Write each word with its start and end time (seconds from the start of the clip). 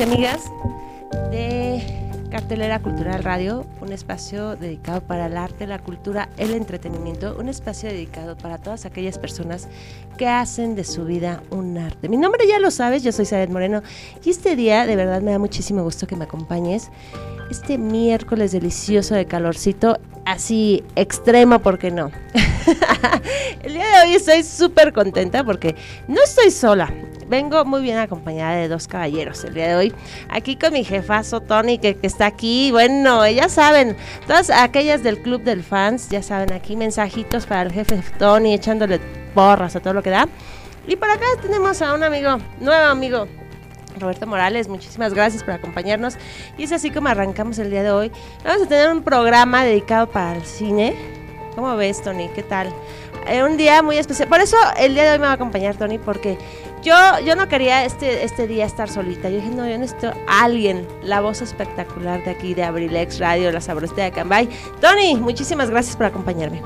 y 0.00 0.02
amigas 0.02 0.52
de 1.30 2.28
Cartelera 2.30 2.80
Cultural 2.80 3.22
Radio, 3.22 3.64
un 3.80 3.92
espacio 3.92 4.56
dedicado 4.56 5.00
para 5.00 5.26
el 5.26 5.36
arte, 5.36 5.66
la 5.66 5.78
cultura, 5.78 6.28
el 6.36 6.52
entretenimiento, 6.52 7.36
un 7.38 7.48
espacio 7.48 7.88
dedicado 7.88 8.36
para 8.36 8.58
todas 8.58 8.84
aquellas 8.84 9.18
personas 9.18 9.68
que 10.18 10.26
hacen 10.28 10.74
de 10.74 10.84
su 10.84 11.04
vida 11.04 11.42
un 11.50 11.78
arte. 11.78 12.08
Mi 12.08 12.16
nombre 12.16 12.46
ya 12.48 12.58
lo 12.58 12.70
sabes, 12.70 13.02
yo 13.04 13.12
soy 13.12 13.24
Sadet 13.26 13.50
Moreno 13.50 13.82
y 14.24 14.30
este 14.30 14.56
día 14.56 14.86
de 14.86 14.96
verdad 14.96 15.22
me 15.22 15.30
da 15.30 15.38
muchísimo 15.38 15.82
gusto 15.82 16.06
que 16.06 16.16
me 16.16 16.24
acompañes. 16.24 16.90
Este 17.50 17.78
miércoles 17.78 18.52
delicioso 18.52 19.14
de 19.14 19.26
calorcito, 19.26 19.98
así 20.24 20.84
extremo, 20.96 21.60
¿por 21.60 21.78
qué 21.78 21.90
no? 21.90 22.10
el 23.62 23.72
día 23.72 23.86
de 23.86 24.08
hoy 24.08 24.14
estoy 24.16 24.42
súper 24.42 24.92
contenta 24.92 25.44
porque 25.44 25.76
no 26.08 26.22
estoy 26.22 26.50
sola. 26.50 26.92
Vengo 27.28 27.64
muy 27.64 27.82
bien 27.82 27.98
acompañada 27.98 28.54
de 28.54 28.68
dos 28.68 28.86
caballeros 28.86 29.42
el 29.44 29.54
día 29.54 29.68
de 29.68 29.76
hoy. 29.76 29.94
Aquí 30.28 30.56
con 30.56 30.72
mi 30.72 30.84
jefazo 30.84 31.40
Tony, 31.40 31.78
que, 31.78 31.96
que 31.96 32.06
está 32.06 32.26
aquí. 32.26 32.70
Bueno, 32.70 33.26
ya 33.28 33.48
saben, 33.48 33.96
todas 34.26 34.50
aquellas 34.50 35.02
del 35.02 35.20
club 35.20 35.42
del 35.42 35.64
fans, 35.64 36.08
ya 36.08 36.22
saben, 36.22 36.52
aquí 36.52 36.76
mensajitos 36.76 37.46
para 37.46 37.62
el 37.62 37.72
jefe 37.72 38.00
Tony, 38.18 38.54
echándole 38.54 39.00
porras 39.34 39.74
a 39.74 39.80
todo 39.80 39.94
lo 39.94 40.02
que 40.02 40.10
da. 40.10 40.28
Y 40.86 40.94
por 40.94 41.10
acá 41.10 41.26
tenemos 41.42 41.82
a 41.82 41.94
un 41.94 42.04
amigo, 42.04 42.38
nuevo 42.60 42.86
amigo, 42.86 43.26
Roberto 43.98 44.26
Morales, 44.26 44.68
muchísimas 44.68 45.12
gracias 45.12 45.42
por 45.42 45.54
acompañarnos. 45.54 46.16
Y 46.56 46.64
es 46.64 46.72
así 46.72 46.90
como 46.90 47.08
arrancamos 47.08 47.58
el 47.58 47.70
día 47.70 47.82
de 47.82 47.90
hoy. 47.90 48.12
Vamos 48.44 48.62
a 48.62 48.68
tener 48.68 48.90
un 48.90 49.02
programa 49.02 49.64
dedicado 49.64 50.08
para 50.08 50.36
el 50.36 50.44
cine. 50.44 50.94
¿Cómo 51.56 51.74
ves, 51.76 52.02
Tony? 52.02 52.28
¿Qué 52.34 52.42
tal? 52.42 52.72
Eh, 53.26 53.42
un 53.42 53.56
día 53.56 53.82
muy 53.82 53.96
especial. 53.96 54.28
Por 54.28 54.40
eso 54.40 54.56
el 54.78 54.94
día 54.94 55.04
de 55.04 55.12
hoy 55.12 55.18
me 55.18 55.24
va 55.24 55.32
a 55.32 55.34
acompañar 55.34 55.76
Tony, 55.76 55.98
porque 55.98 56.38
yo, 56.86 56.94
yo 57.24 57.34
no 57.34 57.48
quería 57.48 57.84
este, 57.84 58.22
este 58.22 58.46
día 58.46 58.64
estar 58.64 58.88
solita. 58.88 59.28
Yo 59.28 59.36
dije, 59.36 59.50
no, 59.50 59.68
yo 59.68 59.76
necesito 59.76 60.12
a 60.28 60.44
alguien, 60.44 60.86
la 61.02 61.20
voz 61.20 61.42
espectacular 61.42 62.22
de 62.24 62.30
aquí, 62.30 62.54
de 62.54 62.62
Abrilex 62.62 63.18
Radio, 63.18 63.50
la 63.50 63.60
sabrosita 63.60 64.04
de 64.04 64.12
Cambay. 64.12 64.48
Tony, 64.80 65.16
muchísimas 65.16 65.68
gracias 65.68 65.96
por 65.96 66.06
acompañarme. 66.06 66.62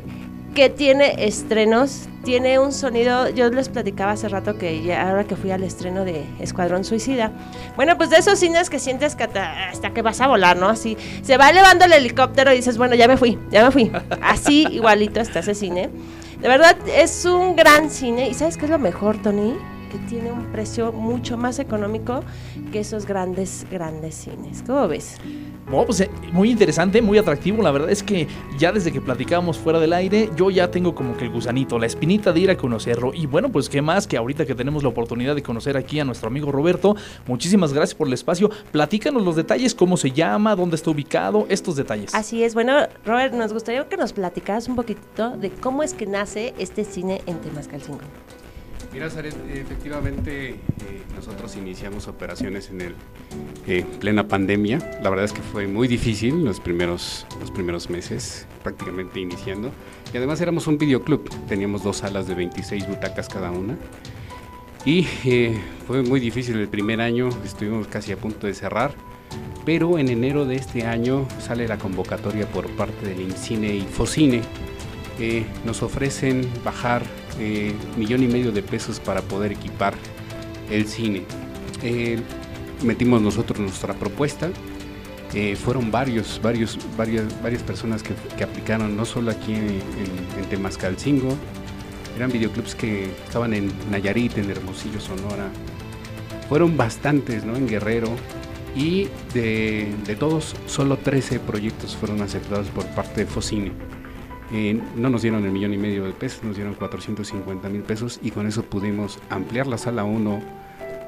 que 0.54 0.70
tiene 0.70 1.26
estrenos, 1.26 2.08
tiene 2.24 2.58
un 2.58 2.72
sonido, 2.72 3.28
yo 3.28 3.50
les 3.50 3.68
platicaba 3.68 4.12
hace 4.12 4.28
rato 4.28 4.56
que 4.56 4.82
ya, 4.82 5.10
ahora 5.10 5.24
que 5.24 5.36
fui 5.36 5.50
al 5.50 5.64
estreno 5.64 6.04
de 6.04 6.24
Escuadrón 6.38 6.84
Suicida, 6.84 7.32
bueno, 7.76 7.96
pues 7.96 8.10
de 8.10 8.16
esos 8.16 8.38
cines 8.38 8.70
que 8.70 8.78
sientes 8.78 9.16
que 9.16 9.24
hasta, 9.24 9.68
hasta 9.68 9.90
que 9.90 10.00
vas 10.00 10.20
a 10.20 10.28
volar, 10.28 10.56
¿no? 10.56 10.68
Así, 10.68 10.96
se 11.22 11.36
va 11.36 11.50
elevando 11.50 11.84
el 11.84 11.92
helicóptero 11.92 12.52
y 12.52 12.56
dices, 12.56 12.78
bueno, 12.78 12.94
ya 12.94 13.08
me 13.08 13.16
fui, 13.16 13.38
ya 13.50 13.64
me 13.64 13.70
fui. 13.72 13.90
Así 14.22 14.66
igualito 14.70 15.20
está 15.20 15.40
ese 15.40 15.54
cine. 15.54 15.90
De 16.40 16.48
verdad, 16.48 16.76
es 16.86 17.24
un 17.24 17.56
gran 17.56 17.90
cine. 17.90 18.28
¿Y 18.28 18.34
sabes 18.34 18.56
qué 18.56 18.66
es 18.66 18.70
lo 18.70 18.78
mejor, 18.78 19.20
Tony? 19.22 19.54
Que 19.90 19.98
tiene 20.08 20.30
un 20.30 20.46
precio 20.52 20.92
mucho 20.92 21.36
más 21.36 21.58
económico 21.58 22.22
que 22.70 22.80
esos 22.80 23.06
grandes, 23.06 23.66
grandes 23.70 24.14
cines. 24.14 24.62
¿Cómo 24.66 24.86
ves? 24.88 25.16
No, 25.68 25.84
pues 25.84 26.00
eh, 26.00 26.10
muy 26.32 26.50
interesante, 26.50 27.00
muy 27.00 27.18
atractivo. 27.18 27.62
La 27.62 27.70
verdad 27.70 27.90
es 27.90 28.02
que 28.02 28.28
ya 28.58 28.72
desde 28.72 28.92
que 28.92 29.00
platicábamos 29.00 29.58
fuera 29.58 29.80
del 29.80 29.92
aire, 29.92 30.30
yo 30.36 30.50
ya 30.50 30.70
tengo 30.70 30.94
como 30.94 31.16
que 31.16 31.24
el 31.24 31.30
gusanito, 31.30 31.78
la 31.78 31.86
espinita 31.86 32.32
de 32.32 32.40
ir 32.40 32.50
a 32.50 32.56
conocerlo. 32.56 33.12
Y 33.14 33.26
bueno, 33.26 33.50
pues 33.50 33.68
qué 33.68 33.80
más 33.80 34.06
que 34.06 34.16
ahorita 34.16 34.46
que 34.46 34.54
tenemos 34.54 34.82
la 34.82 34.90
oportunidad 34.90 35.34
de 35.34 35.42
conocer 35.42 35.76
aquí 35.76 36.00
a 36.00 36.04
nuestro 36.04 36.28
amigo 36.28 36.52
Roberto. 36.52 36.96
Muchísimas 37.26 37.72
gracias 37.72 37.94
por 37.94 38.06
el 38.06 38.12
espacio. 38.12 38.50
Platícanos 38.72 39.22
los 39.24 39.36
detalles, 39.36 39.74
cómo 39.74 39.96
se 39.96 40.10
llama, 40.10 40.54
dónde 40.54 40.76
está 40.76 40.90
ubicado, 40.90 41.46
estos 41.48 41.76
detalles. 41.76 42.14
Así 42.14 42.42
es. 42.44 42.54
Bueno, 42.54 42.74
Robert, 43.04 43.32
nos 43.34 43.52
gustaría 43.52 43.88
que 43.88 43.96
nos 43.96 44.12
platicaras 44.12 44.68
un 44.68 44.76
poquitito 44.76 45.30
de 45.36 45.50
cómo 45.50 45.82
es 45.82 45.94
que 45.94 46.06
nace 46.06 46.54
este 46.58 46.84
cine 46.84 47.22
en 47.26 47.38
Temascalcingo. 47.40 48.00
Mira, 48.94 49.10
Zaret, 49.10 49.34
efectivamente 49.52 50.50
eh, 50.50 50.56
nosotros 51.16 51.56
iniciamos 51.56 52.06
operaciones 52.06 52.70
en 52.70 52.80
el 52.80 52.94
eh, 53.66 53.84
plena 53.98 54.28
pandemia. 54.28 54.78
La 55.02 55.10
verdad 55.10 55.24
es 55.24 55.32
que 55.32 55.42
fue 55.42 55.66
muy 55.66 55.88
difícil 55.88 56.44
los 56.44 56.60
primeros, 56.60 57.26
los 57.40 57.50
primeros 57.50 57.90
meses, 57.90 58.46
prácticamente 58.62 59.18
iniciando. 59.18 59.72
Y 60.12 60.16
además 60.16 60.40
éramos 60.40 60.68
un 60.68 60.78
videoclub, 60.78 61.28
teníamos 61.48 61.82
dos 61.82 61.96
salas 61.96 62.28
de 62.28 62.36
26 62.36 62.86
butacas 62.86 63.28
cada 63.28 63.50
una. 63.50 63.76
Y 64.84 65.08
eh, 65.24 65.58
fue 65.88 66.02
muy 66.02 66.20
difícil 66.20 66.56
el 66.56 66.68
primer 66.68 67.00
año, 67.00 67.30
estuvimos 67.44 67.88
casi 67.88 68.12
a 68.12 68.16
punto 68.16 68.46
de 68.46 68.54
cerrar, 68.54 68.94
pero 69.64 69.98
en 69.98 70.08
enero 70.08 70.44
de 70.44 70.54
este 70.54 70.86
año 70.86 71.26
sale 71.40 71.66
la 71.66 71.78
convocatoria 71.78 72.46
por 72.46 72.68
parte 72.76 73.06
del 73.08 73.22
INCINE 73.22 73.74
y 73.74 73.80
FOCINE. 73.80 74.42
Eh, 75.18 75.44
nos 75.64 75.82
ofrecen 75.82 76.48
bajar 76.64 77.02
eh, 77.38 77.72
millón 77.96 78.22
y 78.22 78.28
medio 78.28 78.52
de 78.52 78.62
pesos 78.62 79.00
para 79.00 79.22
poder 79.22 79.52
equipar 79.52 79.94
el 80.70 80.86
cine. 80.86 81.22
Eh, 81.82 82.18
metimos 82.82 83.20
nosotros 83.20 83.58
nuestra 83.58 83.94
propuesta. 83.94 84.50
Eh, 85.34 85.56
fueron 85.56 85.90
varios, 85.90 86.40
varios, 86.42 86.78
varias, 86.96 87.24
varias 87.42 87.62
personas 87.62 88.02
que, 88.02 88.44
aplicaron, 88.44 88.96
no 88.96 89.04
solo 89.04 89.32
aquí 89.32 89.54
en, 89.54 89.80
Temascalcingo, 90.48 91.34
eran 92.16 92.30
videoclips 92.30 92.74
que 92.76 93.06
estaban 93.26 93.52
en 93.54 93.72
Nayarit, 93.90 94.38
en 94.38 94.50
Hermosillo, 94.50 95.00
Sonora. 95.00 95.50
Fueron 96.48 96.76
bastantes, 96.76 97.44
¿no? 97.44 97.56
En 97.56 97.66
Guerrero. 97.66 98.08
Y 98.76 99.08
de, 99.32 99.92
de 100.04 100.16
todos, 100.16 100.54
solo 100.66 100.98
13 100.98 101.40
proyectos 101.40 101.96
fueron 101.96 102.22
aceptados 102.22 102.68
por 102.68 102.86
parte 102.86 103.22
de 103.22 103.26
Focine. 103.26 103.72
Eh, 104.56 104.80
no 104.94 105.10
nos 105.10 105.22
dieron 105.22 105.44
el 105.44 105.50
millón 105.50 105.74
y 105.74 105.76
medio 105.76 106.04
de 106.04 106.12
pesos, 106.12 106.44
nos 106.44 106.54
dieron 106.54 106.74
450 106.74 107.68
mil 107.70 107.82
pesos 107.82 108.20
y 108.22 108.30
con 108.30 108.46
eso 108.46 108.62
pudimos 108.62 109.18
ampliar 109.28 109.66
la 109.66 109.78
sala 109.78 110.04
1 110.04 110.40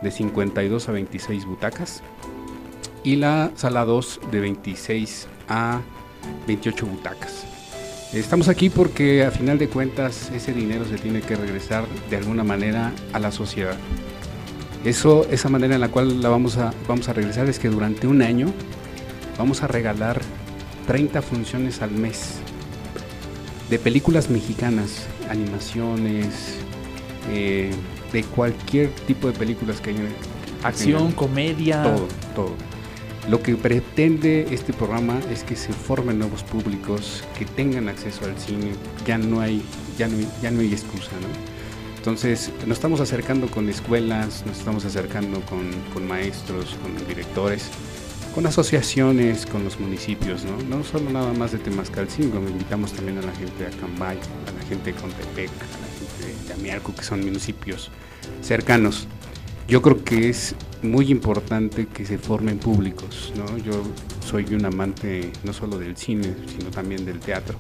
de 0.03 0.11
52 0.11 0.89
a 0.89 0.93
26 0.93 1.47
butacas 1.47 2.03
y 3.05 3.15
la 3.15 3.53
sala 3.55 3.85
2 3.85 4.21
de 4.33 4.41
26 4.41 5.29
a 5.49 5.81
28 6.49 6.87
butacas. 6.87 7.47
Estamos 8.13 8.49
aquí 8.49 8.69
porque 8.69 9.25
a 9.25 9.31
final 9.31 9.59
de 9.59 9.69
cuentas 9.69 10.29
ese 10.33 10.53
dinero 10.53 10.85
se 10.85 10.97
tiene 10.97 11.21
que 11.21 11.37
regresar 11.37 11.85
de 12.11 12.17
alguna 12.17 12.43
manera 12.43 12.93
a 13.13 13.21
la 13.21 13.31
sociedad. 13.31 13.77
Eso, 14.85 15.25
esa 15.31 15.49
manera 15.49 15.77
en 15.77 15.83
la 15.83 15.89
cual 15.89 16.21
la 16.21 16.31
vamos 16.31 16.57
a, 16.57 16.75
vamos 16.89 17.09
a 17.09 17.13
regresar 17.13 17.49
es 17.49 17.61
que 17.61 17.69
durante 17.69 18.09
un 18.09 18.23
año 18.23 18.53
vamos 19.39 19.63
a 19.63 19.69
regalar 19.69 20.21
30 20.89 21.23
funciones 21.23 21.81
al 21.81 21.93
mes 21.93 22.41
de 23.71 23.79
películas 23.79 24.31
mexicanas, 24.31 25.07
animaciones, 25.29 26.59
eh, 27.31 27.71
de 28.13 28.23
cualquier 28.25 28.91
tipo 29.07 29.27
de 29.27 29.33
películas 29.33 29.81
que 29.81 29.91
haya. 29.91 30.01
Acción, 30.63 31.13
comedia. 31.13 31.83
Todo, 31.83 32.09
todo. 32.35 32.55
Lo 33.29 33.43
que 33.43 33.57
pretende 33.57 34.47
este 34.53 34.73
programa 34.73 35.19
es 35.33 35.43
que 35.43 35.57
se 35.57 35.73
formen 35.73 36.19
nuevos 36.19 36.45
públicos, 36.45 37.25
que 37.37 37.45
tengan 37.45 37.89
acceso 37.89 38.25
al 38.25 38.39
cine. 38.39 38.73
Ya 39.05 39.19
no 39.19 39.41
hay, 39.41 39.63
ya 39.99 40.07
no, 40.07 40.17
ya 40.41 40.51
no 40.51 40.61
hay 40.61 40.73
excusa, 40.73 41.11
¿no? 41.21 41.57
Entonces, 41.97 42.53
nos 42.67 42.79
estamos 42.79 43.01
acercando 43.01 43.49
con 43.49 43.69
escuelas, 43.69 44.45
nos 44.47 44.59
estamos 44.59 44.85
acercando 44.85 45.41
con, 45.41 45.73
con 45.93 46.07
maestros, 46.07 46.77
con 46.81 47.09
directores, 47.09 47.69
con 48.37 48.47
asociaciones, 48.47 49.47
con 49.47 49.65
los 49.65 49.81
municipios, 49.81 50.45
¿no? 50.45 50.59
No 50.69 50.85
solo 50.85 51.09
nada 51.09 51.33
más 51.33 51.53
de 51.53 51.59
Temascalcingo, 51.59 52.37
invitamos 52.37 52.93
también 52.93 53.17
a 53.17 53.23
la 53.23 53.33
gente 53.33 53.65
de 53.65 53.75
Acambay, 53.75 54.19
a 54.19 54.53
la 54.53 54.69
gente 54.69 54.93
de 54.93 55.01
Contepec, 55.01 55.49
a 55.49 55.81
la 55.81 56.29
gente 56.29 56.47
de 56.47 56.53
Amiarco, 56.53 56.95
que 56.95 57.03
son 57.03 57.25
municipios 57.25 57.91
cercanos. 58.43 59.09
Yo 59.69 59.81
creo 59.81 60.05
que 60.05 60.29
es 60.29 60.55
muy 60.83 61.11
importante 61.11 61.87
que 61.87 62.05
se 62.05 62.19
formen 62.19 62.59
públicos, 62.59 63.33
¿no? 63.37 63.57
Yo 63.57 63.83
soy 64.23 64.55
un 64.55 64.67
amante 64.67 65.33
no 65.43 65.55
solo 65.55 65.79
del 65.79 65.97
cine, 65.97 66.35
sino 66.47 66.71
también 66.71 67.07
del 67.07 67.21
teatro, 67.21 67.57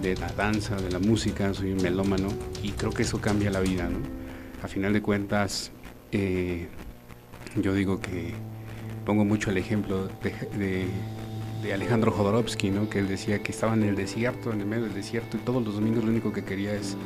de 0.00 0.16
la 0.16 0.32
danza, 0.32 0.74
de 0.76 0.90
la 0.90 1.00
música, 1.00 1.52
soy 1.52 1.72
un 1.72 1.82
melómano 1.82 2.28
y 2.62 2.70
creo 2.70 2.92
que 2.92 3.02
eso 3.02 3.20
cambia 3.20 3.50
la 3.50 3.60
vida, 3.60 3.90
¿no? 3.90 3.98
A 4.62 4.68
final 4.68 4.94
de 4.94 5.02
cuentas, 5.02 5.70
eh, 6.12 6.68
yo 7.56 7.74
digo 7.74 8.00
que 8.00 8.32
pongo 9.04 9.24
mucho 9.24 9.50
el 9.50 9.58
ejemplo 9.58 10.08
de, 10.58 10.86
Alejandro 11.72 12.10
Jodorowsky, 12.10 12.70
¿no? 12.70 12.90
que 12.90 12.98
él 12.98 13.08
decía 13.08 13.40
que 13.40 13.52
estaba 13.52 13.74
en 13.74 13.84
el 13.84 13.94
desierto, 13.94 14.52
en 14.52 14.60
el 14.60 14.66
medio 14.66 14.84
del 14.84 14.94
desierto, 14.94 15.36
y 15.36 15.40
todos 15.40 15.64
los 15.64 15.74
domingos 15.74 16.04
lo 16.04 16.10
único 16.10 16.32
que 16.32 16.44
quería 16.44 16.74
es 16.74 16.96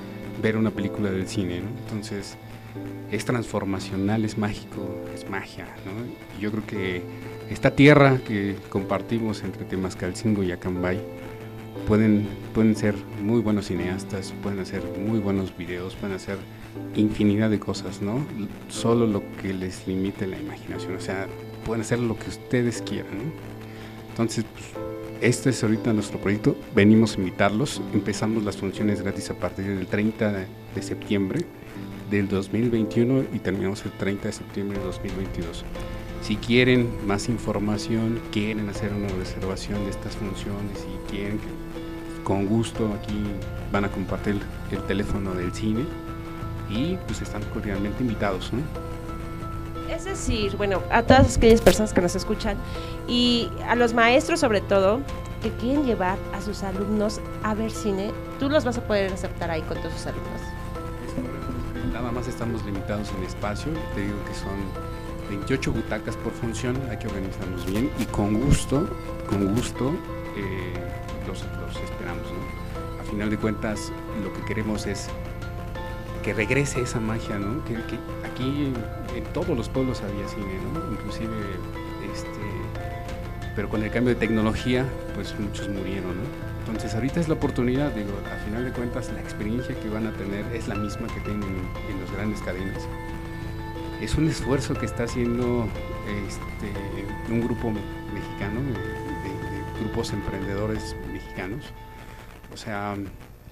ver 0.43 0.57
una 0.57 0.71
película 0.71 1.11
del 1.11 1.29
cine. 1.29 1.61
¿no? 1.61 1.69
Entonces, 1.85 2.37
es 3.11 3.25
transformacional, 3.25 4.25
es 4.25 4.39
mágico, 4.39 5.05
es 5.15 5.29
magia. 5.29 5.67
Yo 6.41 6.51
creo 6.51 6.67
que 6.67 7.03
esta 7.51 7.71
tierra 7.71 8.19
que 8.27 8.57
compartimos 8.69 9.43
entre 9.43 9.65
Temascalcingo 9.65 10.43
y 10.43 10.53
Acambay 10.53 11.01
pueden, 11.87 12.27
pueden 12.55 12.75
ser 12.75 12.95
muy 13.23 13.41
buenos 13.41 13.67
cineastas, 13.67 14.35
pueden 14.43 14.59
hacer 14.59 14.83
muy 14.99 15.21
buenos 15.21 15.57
videos, 15.57 15.95
pueden 15.95 16.17
hacer 16.17 16.39
infinidad 16.97 17.51
de 17.51 17.59
cosas, 17.59 18.03
¿no? 18.03 18.27
Solo 18.69 19.07
lo 19.07 19.23
que 19.41 19.55
les 19.55 19.87
limite 19.87 20.27
la 20.27 20.39
imaginación, 20.39 20.97
o 20.97 21.01
sea, 21.01 21.27
pueden 21.67 21.83
hacer 21.83 21.99
lo 21.99 22.17
que 22.19 22.29
ustedes 22.31 22.81
quieran. 22.83 23.33
Entonces, 24.11 24.45
pues, 24.53 24.67
este 25.21 25.51
es 25.51 25.63
ahorita 25.63 25.93
nuestro 25.93 26.19
proyecto. 26.19 26.57
Venimos 26.75 27.17
a 27.17 27.19
invitarlos. 27.19 27.83
Empezamos 27.93 28.45
las 28.45 28.57
funciones 28.57 29.03
gratis 29.03 29.31
a 29.31 29.35
partir 29.35 29.67
del 29.67 29.87
30 29.87 30.33
de 30.33 30.83
septiembre 30.83 31.45
del 32.11 32.29
2021 32.29 33.25
y 33.33 33.39
terminamos 33.41 33.85
el 33.85 33.93
30 33.93 34.29
de 34.29 34.33
septiembre 34.33 34.79
de 34.79 34.85
2022. 34.85 35.65
Si 36.23 36.37
quieren 36.37 36.89
más 37.07 37.29
información, 37.29 38.21
quieren 38.33 38.69
hacer 38.69 38.93
una 38.93 39.09
reservación 39.09 39.85
de 39.85 39.91
estas 39.91 40.17
funciones 40.17 40.85
y 40.85 41.11
quieren 41.11 41.39
con 42.25 42.47
gusto 42.47 42.93
aquí 42.93 43.23
van 43.71 43.85
a 43.85 43.89
compartir 43.89 44.41
el 44.73 44.83
teléfono 44.87 45.33
del 45.35 45.53
cine 45.53 45.85
y 46.69 46.97
pues 47.07 47.23
están 47.23 47.43
cordialmente 47.55 48.03
invitados. 48.03 48.51
Es 49.91 50.05
decir, 50.05 50.57
bueno, 50.57 50.83
a 50.91 51.03
todas 51.03 51.37
aquellas 51.37 51.61
personas 51.61 51.93
que 51.93 52.01
nos 52.01 52.15
escuchan 52.15 52.57
y 53.09 53.51
a 53.69 53.75
los 53.77 53.95
maestros 53.95 54.41
sobre 54.41 54.61
todo 54.61 55.01
que 55.43 55.51
quieren 55.53 55.85
llevar 55.85 56.19
a 56.35 56.41
sus 56.41 56.63
alumnos 56.63 57.21
a 57.43 57.55
ver 57.55 57.71
cine, 57.71 58.13
tú 58.39 58.49
los 58.49 58.65
vas 58.65 58.79
a 58.79 58.87
poder 58.87 59.13
aceptar 59.13 59.51
ahí 59.51 59.63
con 59.63 59.79
todos 59.79 59.93
sus 59.95 60.07
alumnos. 60.07 60.41
Nada 61.93 62.11
más 62.11 62.29
estamos 62.29 62.65
limitados 62.65 63.11
en 63.17 63.25
espacio, 63.25 63.73
te 63.95 64.03
digo 64.03 64.17
que 64.27 64.35
son 64.35 64.97
28 65.29 65.73
butacas 65.73 66.17
por 66.17 66.33
función, 66.33 66.77
hay 66.91 66.99
que 66.99 67.09
organizarnos 67.09 67.65
bien 67.67 67.91
y 67.99 68.05
con 68.07 68.41
gusto, 68.41 68.89
con 69.29 69.55
gusto 69.55 69.93
eh, 70.37 70.75
los, 71.27 71.43
esperamos. 71.43 72.27
A 73.01 73.05
final 73.05 73.31
de 73.31 73.37
cuentas, 73.37 73.93
lo 74.23 74.33
que 74.33 74.45
queremos 74.45 74.87
es 74.87 75.09
que 76.27 76.35
regrese 76.35 76.81
esa 76.81 76.99
magia, 76.99 77.39
¿no? 77.39 77.65
que, 77.65 77.77
aquí 78.29 78.73
en 79.15 79.25
todos 79.33 79.57
los 79.57 79.69
pueblos 79.69 80.03
había 80.03 80.27
cine, 80.27 80.59
¿no? 80.75 80.93
inclusive, 80.93 81.33
este, 82.13 82.29
pero 83.55 83.69
con 83.69 83.85
el 83.85 83.93
cambio 83.93 84.13
de 84.13 84.19
tecnología, 84.19 84.85
pues 85.15 85.39
muchos 85.39 85.69
murieron. 85.69 86.17
¿no? 86.17 86.25
Entonces 86.67 86.97
ahorita 86.97 87.21
es 87.21 87.29
la 87.29 87.35
oportunidad, 87.35 87.93
digo, 87.93 88.11
a 88.27 88.45
final 88.45 88.65
de 88.65 88.73
cuentas 88.73 89.13
la 89.13 89.21
experiencia 89.21 89.79
que 89.81 89.89
van 89.89 90.09
a 90.09 90.13
tener 90.15 90.45
es 90.53 90.67
la 90.67 90.75
misma 90.75 91.07
que 91.07 91.21
tienen 91.21 91.45
en, 91.45 91.95
en 91.95 92.01
las 92.01 92.11
grandes 92.11 92.41
cadenas. 92.41 92.83
Es 94.01 94.17
un 94.17 94.27
esfuerzo 94.27 94.75
que 94.75 94.87
está 94.87 95.05
haciendo 95.05 95.69
este, 96.27 97.33
un 97.33 97.41
grupo 97.41 97.71
mexicano, 97.71 98.63
de 98.63 99.81
grupos 99.81 100.13
emprendedores 100.13 100.97
mexicanos. 101.13 101.67
O 102.53 102.57
sea, 102.57 102.97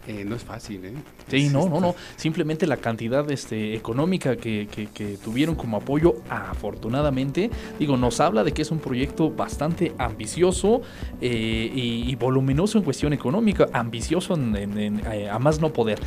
eh, 0.06 0.24
no 0.24 0.36
es 0.36 0.42
fácil, 0.42 0.84
¿eh? 0.84 0.92
Sí, 1.28 1.48
no, 1.48 1.68
no, 1.68 1.80
no. 1.80 1.94
Simplemente 2.16 2.66
la 2.66 2.76
cantidad 2.76 3.28
este, 3.30 3.74
económica 3.74 4.36
que, 4.36 4.68
que, 4.70 4.86
que, 4.86 5.16
tuvieron 5.16 5.54
como 5.54 5.78
apoyo, 5.78 6.16
afortunadamente, 6.28 7.50
digo, 7.78 7.96
nos 7.96 8.20
habla 8.20 8.44
de 8.44 8.52
que 8.52 8.62
es 8.62 8.70
un 8.70 8.78
proyecto 8.78 9.30
bastante 9.30 9.92
ambicioso 9.98 10.82
eh, 11.20 11.70
y, 11.74 12.10
y, 12.10 12.14
voluminoso 12.16 12.78
en 12.78 12.84
cuestión 12.84 13.12
económica, 13.12 13.68
ambicioso 13.72 14.34
en, 14.34 14.54
en, 14.56 14.78
en, 14.78 15.06
eh, 15.06 15.30
a 15.30 15.38
más 15.38 15.60
no 15.60 15.72
poder. 15.72 15.98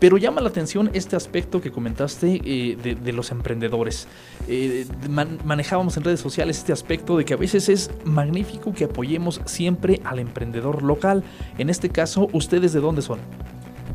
Pero 0.00 0.16
llama 0.16 0.40
la 0.40 0.48
atención 0.48 0.90
este 0.94 1.16
aspecto 1.16 1.60
que 1.60 1.70
comentaste 1.70 2.40
eh, 2.44 2.76
de, 2.76 3.12
los 3.12 3.30
emprendedores. 3.30 4.08
Eh, 4.48 4.86
man, 5.08 5.38
manejábamos 5.44 5.96
en 5.96 6.04
redes 6.04 6.20
sociales 6.20 6.58
este 6.58 6.72
aspecto 6.72 7.16
de 7.16 7.24
que 7.24 7.34
a 7.34 7.36
veces 7.36 7.68
es 7.68 7.90
magnífico 8.04 8.72
que 8.72 8.84
apoyemos 8.84 9.40
siempre 9.44 10.00
al 10.04 10.18
emprendedor 10.18 10.82
local. 10.82 11.22
En 11.58 11.70
este 11.70 11.88
caso, 11.88 12.28
¿ustedes 12.32 12.72
de 12.72 12.80
dónde 12.80 13.02
son? 13.02 13.20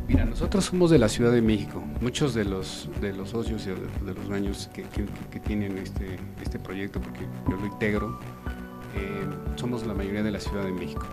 Mira, 0.08 0.24
nosotros 0.24 0.64
somos 0.64 0.90
de 0.90 0.98
la 0.98 1.10
Ciudad 1.10 1.32
de 1.32 1.42
México. 1.42 1.82
Muchos 2.00 2.32
de 2.32 2.46
los, 2.46 2.88
de 3.02 3.12
los 3.12 3.28
socios 3.28 3.66
y 3.66 3.70
de, 3.70 3.76
de, 4.06 4.14
los 4.14 4.26
dueños 4.26 4.70
que, 4.72 4.84
tienen 5.40 5.76
este, 5.76 6.16
este 6.42 6.58
proyecto, 6.58 6.98
porque 6.98 7.26
yo 7.50 7.56
lo 7.56 7.66
integro, 7.66 8.18
eh, 8.96 9.26
somos 9.56 9.86
la 9.86 9.92
mayoría 9.92 10.22
de 10.22 10.30
la 10.30 10.40
Ciudad 10.40 10.64
de 10.64 10.72
México. 10.72 11.06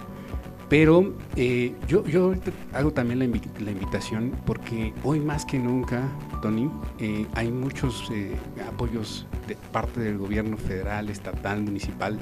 Pero 0.69 1.13
eh, 1.35 1.75
yo, 1.87 2.05
yo 2.05 2.33
hago 2.73 2.91
también 2.91 3.19
la, 3.19 3.25
invi 3.25 3.41
la, 3.59 3.71
invitación 3.71 4.31
porque 4.45 4.93
hoy 5.03 5.19
más 5.19 5.45
que 5.45 5.59
nunca, 5.59 6.01
Tony, 6.41 6.71
eh, 6.99 7.27
hay 7.35 7.51
muchos 7.51 8.09
eh, 8.11 8.35
apoyos 8.67 9.27
de 9.47 9.55
parte 9.71 9.99
del 9.99 10.17
gobierno 10.17 10.57
federal, 10.57 11.09
estatal, 11.09 11.61
municipal. 11.61 12.17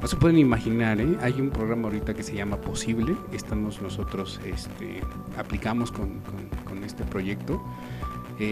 No 0.00 0.08
se 0.08 0.16
pueden 0.16 0.38
imaginar, 0.38 0.98
hay 1.20 1.40
un 1.40 1.50
programa 1.50 1.88
ahorita 1.88 2.14
que 2.14 2.22
se 2.22 2.34
llama 2.34 2.56
Posible, 2.56 3.16
estamos 3.32 3.80
nosotros, 3.80 4.40
este, 4.44 5.00
aplicamos 5.38 5.92
con, 5.92 6.20
este 6.84 7.04
proyecto. 7.04 7.62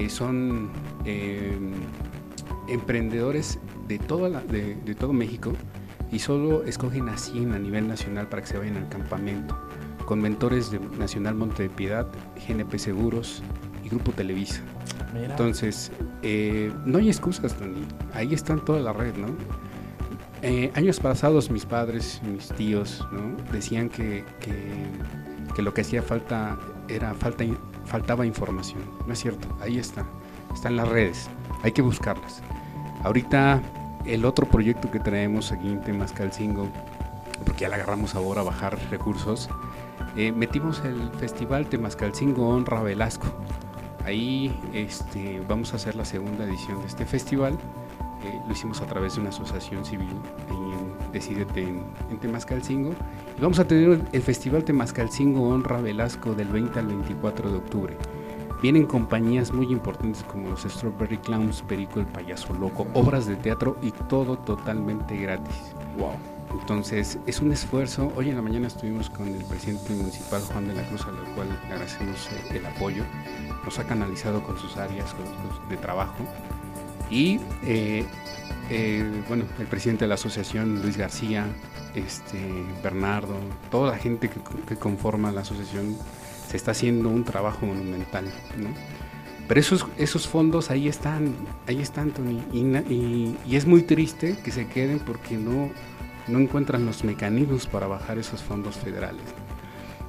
son 0.08 0.70
emprendedores 2.68 3.58
de, 3.86 3.98
toda 3.98 4.40
de 4.40 4.94
todo 4.94 5.12
México 5.12 5.52
y 6.12 6.18
solo 6.20 6.62
escogen 6.64 7.08
a 7.08 7.16
100 7.16 7.52
a 7.54 7.58
nivel 7.58 7.88
nacional 7.88 8.28
para 8.28 8.42
que 8.42 8.48
se 8.48 8.58
vayan 8.58 8.76
al 8.76 8.88
campamento, 8.88 9.58
con 10.04 10.20
mentores 10.20 10.70
de 10.70 10.78
Nacional 10.78 11.34
Monte 11.34 11.64
de 11.64 11.68
Piedad, 11.70 12.06
GNP 12.46 12.78
Seguros 12.78 13.42
y 13.84 13.88
Grupo 13.88 14.12
Televisa. 14.12 14.60
Mira. 15.14 15.26
Entonces, 15.30 15.90
eh, 16.22 16.72
no 16.84 16.98
hay 16.98 17.08
excusas, 17.08 17.54
Tony. 17.54 17.82
Ahí 18.14 18.32
están 18.34 18.64
toda 18.64 18.80
la 18.80 18.92
red, 18.92 19.14
¿no? 19.16 19.28
Eh, 20.42 20.70
años 20.74 20.98
pasados 21.00 21.50
mis 21.50 21.64
padres, 21.66 22.20
mis 22.30 22.48
tíos, 22.48 23.06
¿no? 23.12 23.36
Decían 23.52 23.88
que, 23.88 24.24
que- 24.40 24.86
que 25.54 25.62
lo 25.62 25.72
que 25.74 25.82
hacía 25.82 26.02
falta 26.02 26.58
era 26.88 27.14
falta, 27.14 27.44
faltaba 27.84 28.24
información. 28.26 28.80
No 29.06 29.12
es 29.12 29.18
cierto, 29.20 29.48
ahí 29.60 29.78
está. 29.78 30.04
Están 30.54 30.76
las 30.76 30.88
redes, 30.88 31.28
hay 31.62 31.72
que 31.72 31.82
buscarlas. 31.82 32.42
Ahorita 33.04 33.62
el 34.04 34.24
otro 34.24 34.46
proyecto 34.46 34.90
que 34.90 35.00
traemos 35.00 35.52
aquí 35.52 35.68
en 35.68 35.80
Temascalcingo, 35.80 36.68
porque 37.44 37.62
ya 37.62 37.68
le 37.68 37.76
agarramos 37.76 38.14
ahora 38.14 38.40
a 38.40 38.44
bajar 38.44 38.78
recursos, 38.90 39.48
eh, 40.16 40.32
metimos 40.32 40.82
el 40.84 41.10
festival 41.18 41.66
Temascalcingo 41.66 42.48
Honra 42.48 42.82
Velasco. 42.82 43.26
Ahí 44.04 44.54
este, 44.72 45.40
vamos 45.48 45.72
a 45.72 45.76
hacer 45.76 45.94
la 45.94 46.04
segunda 46.04 46.44
edición 46.44 46.80
de 46.80 46.86
este 46.86 47.06
festival. 47.06 47.54
Eh, 48.24 48.40
lo 48.46 48.52
hicimos 48.52 48.80
a 48.80 48.86
través 48.86 49.14
de 49.14 49.20
una 49.20 49.30
asociación 49.30 49.84
civil 49.84 50.08
en 50.50 51.12
Decídete 51.12 51.62
en, 51.62 51.84
en 52.10 52.18
Temascalcingo. 52.18 52.94
Y 53.36 53.40
vamos 53.40 53.58
a 53.58 53.66
tener 53.66 54.00
el 54.12 54.22
Festival 54.22 54.64
Temascalcingo 54.64 55.48
Honra 55.48 55.80
Velasco 55.80 56.34
del 56.34 56.48
20 56.48 56.78
al 56.78 56.86
24 56.86 57.50
de 57.50 57.56
octubre. 57.58 57.96
Vienen 58.62 58.86
compañías 58.86 59.52
muy 59.52 59.72
importantes 59.72 60.22
como 60.22 60.50
los 60.50 60.62
Strawberry 60.62 61.18
Clowns, 61.18 61.62
Perico 61.62 61.98
el 61.98 62.06
Payaso 62.06 62.54
Loco, 62.54 62.86
obras 62.94 63.26
de 63.26 63.34
teatro 63.34 63.76
y 63.82 63.90
todo 64.08 64.38
totalmente 64.38 65.16
gratis. 65.16 65.74
Wow. 65.98 66.12
Entonces, 66.60 67.18
es 67.26 67.40
un 67.40 67.50
esfuerzo. 67.50 68.12
Hoy 68.14 68.30
en 68.30 68.36
la 68.36 68.42
mañana 68.42 68.68
estuvimos 68.68 69.10
con 69.10 69.26
el 69.26 69.44
presidente 69.46 69.92
municipal 69.94 70.40
Juan 70.42 70.68
de 70.68 70.74
la 70.74 70.86
Cruz, 70.86 71.04
al 71.06 71.16
cual 71.34 71.48
le 71.48 71.74
agradecemos 71.74 72.28
eh, 72.28 72.58
el 72.58 72.66
apoyo. 72.66 73.02
Nos 73.64 73.80
ha 73.80 73.84
canalizado 73.84 74.40
con 74.44 74.56
sus 74.56 74.76
áreas 74.76 75.12
de 75.68 75.76
trabajo. 75.78 76.22
Y, 77.10 77.40
eh, 77.64 78.06
eh, 78.70 79.24
bueno, 79.26 79.44
el 79.58 79.66
presidente 79.66 80.04
de 80.04 80.08
la 80.08 80.14
asociación, 80.14 80.82
Luis 80.82 80.96
García, 80.96 81.46
este, 81.96 82.38
Bernardo, 82.80 83.34
toda 83.72 83.90
la 83.90 83.98
gente 83.98 84.30
que, 84.30 84.38
que 84.68 84.76
conforma 84.76 85.32
la 85.32 85.40
asociación, 85.40 85.96
se 86.48 86.56
está 86.56 86.70
haciendo 86.72 87.08
un 87.08 87.24
trabajo 87.24 87.66
monumental, 87.66 88.24
¿no? 88.58 88.68
Pero 89.48 89.60
esos, 89.60 89.86
esos 89.98 90.26
fondos 90.28 90.70
ahí 90.70 90.88
están, 90.88 91.34
ahí 91.66 91.80
están, 91.80 92.10
Tony. 92.12 92.40
Y, 92.52 92.60
y- 92.92 93.36
y 93.46 93.56
es 93.56 93.66
muy 93.66 93.82
triste 93.82 94.36
que 94.42 94.50
se 94.50 94.66
queden 94.68 94.98
porque 95.00 95.36
no, 95.36 95.70
no 96.28 96.38
encuentran 96.38 96.86
los 96.86 97.04
mecanismos 97.04 97.66
para 97.66 97.86
bajar 97.86 98.18
esos 98.18 98.42
fondos 98.42 98.76
federales. 98.76 99.22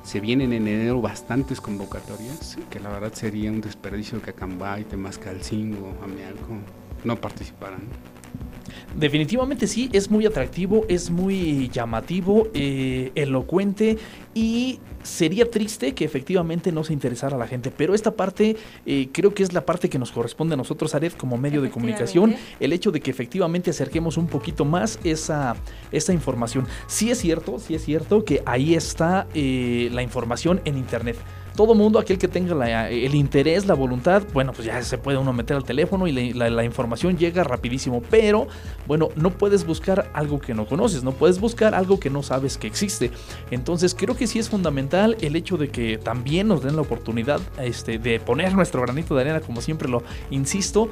Se 0.04 0.20
vienen 0.20 0.54
en 0.54 0.68
enero 0.68 1.02
bastantes 1.02 1.60
convocatorias, 1.62 2.58
que 2.70 2.80
la 2.80 2.90
verdad 2.90 3.14
sería 3.14 3.52
un 3.52 3.62
desperdicio 3.62 4.22
que 4.22 4.30
Acambay, 4.32 4.84
Temascalcingo, 4.84 5.94
Amealco 6.04 6.58
no 7.04 7.16
participaran. 7.20 7.82
Definitivamente 8.96 9.68
sí, 9.68 9.90
es 9.94 10.10
muy 10.10 10.26
atractivo, 10.26 10.86
es 10.88 11.10
muy 11.10 11.70
llamativo, 11.70 12.48
eh, 12.54 13.12
elocuente 13.16 13.98
y 14.34 14.80
sería 15.04 15.50
triste 15.50 15.94
que 15.94 16.06
efectivamente 16.06 16.72
no 16.72 16.84
se 16.84 16.94
interesara 16.94 17.36
a 17.36 17.40
la 17.40 17.48
gente. 17.48 17.72
Pero 17.72 17.94
esta 17.94 18.12
parte 18.12 18.56
eh, 18.86 19.10
creo 19.12 19.34
que 19.34 19.44
es 19.44 19.54
la 19.54 19.66
parte 19.66 19.90
que 19.90 20.00
nos 20.00 20.12
corresponde 20.12 20.54
a 20.54 20.58
nosotros, 20.58 20.96
Ared, 20.96 21.14
como 21.14 21.38
medio 21.38 21.62
de 21.62 21.70
comunicación, 21.70 22.36
el 22.60 22.74
hecho 22.74 22.92
de 22.92 23.02
que 23.02 23.12
efectivamente 23.12 23.72
acerquemos 23.72 24.18
un 24.18 24.28
poquito 24.28 24.66
más 24.66 25.00
esa, 25.04 25.56
esa 25.92 26.14
información. 26.14 26.68
Sí 26.88 27.12
es 27.12 27.20
cierto, 27.20 27.60
sí 27.60 27.76
es 27.76 27.84
cierto 27.84 28.24
que 28.26 28.42
ahí 28.46 28.76
está 28.76 29.28
eh, 29.34 29.90
la 29.92 30.04
información 30.04 30.62
en 30.66 30.78
Internet. 30.78 31.18
Todo 31.56 31.76
mundo, 31.76 32.00
aquel 32.00 32.18
que 32.18 32.28
tenga 32.28 32.90
el 32.90 33.14
interés, 33.16 33.68
la 33.68 33.76
voluntad, 33.76 34.24
bueno, 34.34 34.54
pues 34.54 34.66
ya 34.66 34.82
se 34.82 34.98
puede 34.98 35.18
uno 35.20 35.34
meter 35.34 35.56
al 35.56 35.64
teléfono 35.64 36.08
y 36.08 36.12
la, 36.12 36.46
la- 36.46 36.50
la 36.50 36.64
información 36.64 37.18
llega 37.18 37.44
rapidísimo. 37.44 38.02
Pero, 38.10 38.48
bueno, 38.88 39.10
no 39.16 39.30
puedes 39.30 39.66
buscar 39.66 40.10
algo 40.14 40.40
que 40.40 40.54
no 40.54 40.66
conoces, 40.66 41.04
no 41.04 41.12
puedes 41.12 41.40
buscar 41.40 41.76
algo 41.76 42.00
que 42.00 42.10
no 42.10 42.24
sabes 42.24 42.58
que 42.58 42.68
existe. 42.68 43.12
Entonces, 43.52 43.94
creo 43.96 44.16
que 44.16 44.26
sí 44.28 44.40
es 44.40 44.50
fundamental 44.50 45.16
el 45.22 45.36
hecho 45.36 45.58
de 45.58 45.70
que 45.70 45.98
también 45.98 46.48
nos 46.48 46.64
den 46.64 46.76
la 46.76 46.82
oportunidad 46.82 47.40
este, 47.62 48.00
de 48.00 48.20
poner 48.20 48.54
nuestro 48.56 48.82
granito 48.82 49.14
de 49.16 49.22
arena, 49.22 49.40
como 49.42 49.62
siempre 49.62 49.88
lo 49.90 50.04
insisto. 50.32 50.90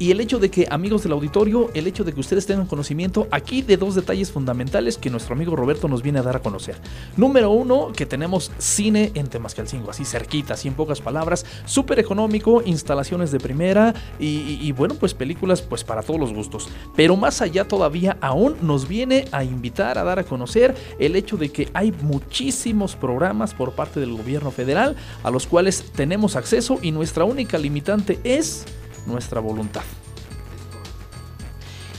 Y 0.00 0.10
el 0.12 0.20
hecho 0.22 0.38
de 0.38 0.50
que, 0.50 0.66
amigos 0.70 1.02
del 1.02 1.12
auditorio, 1.12 1.68
el 1.74 1.86
hecho 1.86 2.04
de 2.04 2.14
que 2.14 2.20
ustedes 2.20 2.46
tengan 2.46 2.64
conocimiento 2.64 3.28
aquí 3.30 3.60
de 3.60 3.76
dos 3.76 3.94
detalles 3.94 4.32
fundamentales 4.32 4.96
que 4.96 5.10
nuestro 5.10 5.34
amigo 5.34 5.54
Roberto 5.54 5.88
nos 5.88 6.02
viene 6.02 6.20
a 6.20 6.22
dar 6.22 6.36
a 6.36 6.40
conocer. 6.40 6.76
Número 7.18 7.50
uno, 7.50 7.92
que 7.94 8.06
tenemos 8.06 8.50
cine 8.56 9.12
en 9.14 9.26
Temascalcingo, 9.26 9.90
así 9.90 10.06
cerquita, 10.06 10.54
así 10.54 10.68
en 10.68 10.74
pocas 10.74 11.02
palabras, 11.02 11.44
súper 11.66 11.98
económico, 11.98 12.62
instalaciones 12.64 13.30
de 13.30 13.40
primera 13.40 13.92
y, 14.18 14.58
y- 14.62 14.72
bueno, 14.72 14.94
pues 14.94 15.12
películas 15.12 15.60
pues 15.60 15.84
para 15.84 16.02
todos 16.02 16.18
los 16.18 16.32
gustos. 16.32 16.70
Pero 16.96 17.14
más 17.14 17.42
allá 17.42 17.68
todavía 17.68 18.16
aún 18.22 18.56
nos 18.62 18.88
viene 18.88 19.26
a 19.32 19.44
invitar 19.44 19.98
a 19.98 20.04
dar 20.04 20.18
a 20.18 20.24
conocer 20.24 20.74
el 20.98 21.14
hecho 21.14 21.36
de 21.36 21.50
que 21.52 21.68
hay 21.74 21.92
muchísimos 22.00 22.96
programas 22.96 23.52
por 23.52 23.72
parte 23.72 24.00
del 24.00 24.14
gobierno 24.14 24.50
federal 24.50 24.96
a 25.22 25.30
los 25.30 25.46
cuales 25.46 25.84
tenemos 25.94 26.36
acceso 26.36 26.78
y 26.80 26.90
nuestra 26.90 27.24
única 27.24 27.58
limitante 27.58 28.18
es 28.24 28.64
nuestra 29.06 29.40
voluntad. 29.40 29.82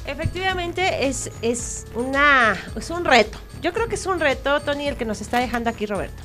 Efectivamente, 0.06 1.08
es, 1.08 1.32
es, 1.42 1.86
una, 1.96 2.58
es 2.76 2.90
un 2.90 3.06
reto. 3.06 3.38
Yo 3.62 3.74
creo 3.74 3.88
que 3.88 3.96
es 3.96 4.06
un 4.06 4.20
reto, 4.20 4.60
Tony, 4.62 4.88
el 4.88 4.98
que 4.98 5.06
nos 5.06 5.22
está 5.22 5.40
dejando 5.40 5.70
aquí 5.70 5.86
Roberto. 5.86 6.22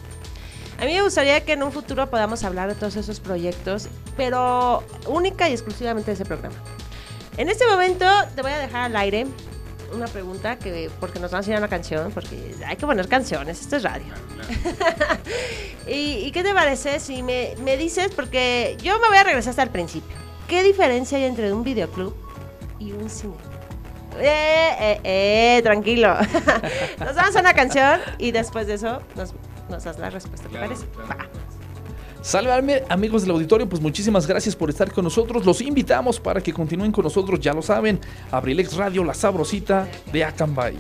A 0.78 0.85
mí 0.85 0.92
me 0.92 1.02
gustaría 1.02 1.45
que 1.45 1.52
en 1.52 1.62
un 1.62 1.73
futuro 1.73 2.09
podamos 2.11 2.45
hablar 2.45 2.68
de 2.68 2.75
todos 2.75 2.97
esos 2.97 3.21
proyectos, 3.21 3.88
pero 4.16 4.83
única 5.06 5.49
y 5.49 5.52
exclusivamente 5.52 6.11
de 6.11 6.14
ese 6.14 6.25
programa. 6.25 6.56
En 7.37 7.49
este 7.49 7.66
momento 7.66 8.06
te 8.35 8.42
voy 8.42 8.52
a 8.52 8.59
dejar 8.59 8.83
al 8.83 8.97
aire 8.97 9.26
una 9.95 10.06
pregunta 10.06 10.59
que 10.59 10.90
porque 11.00 11.21
nos 11.21 11.30
van 11.30 11.38
a 11.38 11.40
enseñar 11.40 11.61
una 11.61 11.68
canción, 11.68 12.11
porque 12.12 12.54
hay 12.66 12.76
que 12.76 12.87
poner 12.87 13.09
canciones, 13.09 13.61
esto 13.61 13.76
es 13.76 13.83
radio. 13.83 14.12
¿Y, 15.87 16.25
y 16.26 16.33
qué 16.33 16.42
te 16.42 16.52
parece 16.52 16.99
si 16.99 17.23
me, 17.23 17.54
me 17.62 17.76
dices, 17.76 18.11
porque 18.14 18.76
yo 18.83 18.99
me 18.99 19.09
voy 19.09 19.18
a 19.18 19.25
regresar 19.25 19.50
hasta 19.50 19.62
el 19.62 19.71
principio, 19.71 20.15
¿qué 20.48 20.62
diferencia 20.62 21.18
hay 21.18 21.24
entre 21.24 21.52
un 21.52 21.62
videoclub 21.64 22.14
y 22.78 22.92
un 22.92 23.08
cine? 23.10 23.34
Eh, 24.18 24.70
eh, 24.80 25.00
eh, 25.04 25.60
tranquilo. 25.62 26.14
nos 27.00 27.14
vamos 27.14 27.36
a 27.36 27.40
una 27.40 27.52
canción 27.52 28.00
y 28.18 28.32
después 28.32 28.66
de 28.66 28.74
eso 28.74 29.00
nos, 29.14 29.34
nos 29.68 29.84
das 29.84 29.98
la 29.98 30.08
respuesta, 30.10 30.48
¿te 30.48 30.58
parece? 30.58 30.86
Va. 31.10 31.16
Salve 32.22 32.50
alme- 32.50 32.82
amigos 32.88 33.22
del 33.22 33.30
auditorio, 33.32 33.68
pues 33.68 33.80
muchísimas 33.80 34.26
gracias 34.26 34.56
por 34.56 34.68
estar 34.70 34.90
con 34.90 35.04
nosotros. 35.04 35.44
Los 35.44 35.60
invitamos 35.60 36.18
para 36.18 36.40
que 36.40 36.52
continúen 36.52 36.90
con 36.90 37.04
nosotros, 37.04 37.38
ya 37.38 37.52
lo 37.52 37.62
saben, 37.62 38.00
Abrilex 38.32 38.74
Radio, 38.76 39.04
la 39.04 39.14
sabrosita 39.14 39.86
de 40.12 40.24
Acambay. 40.24 40.76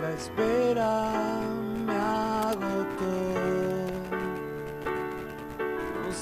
La 0.00 0.10
espera 0.12 1.10
me 1.86 1.92
agotó. 1.92 2.93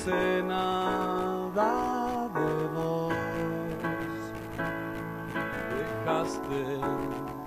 Sé 0.05 0.43
nada 0.43 2.29
de 2.35 2.53
vos. 2.75 3.15
Dejaste 5.79 6.65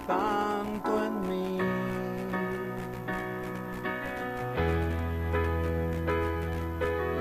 tanto 0.08 0.92
en 1.08 1.16
mí. 1.30 1.60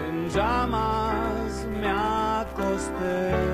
En 0.06 0.16
llamas 0.30 1.66
me 1.80 1.88
acosté 1.88 3.53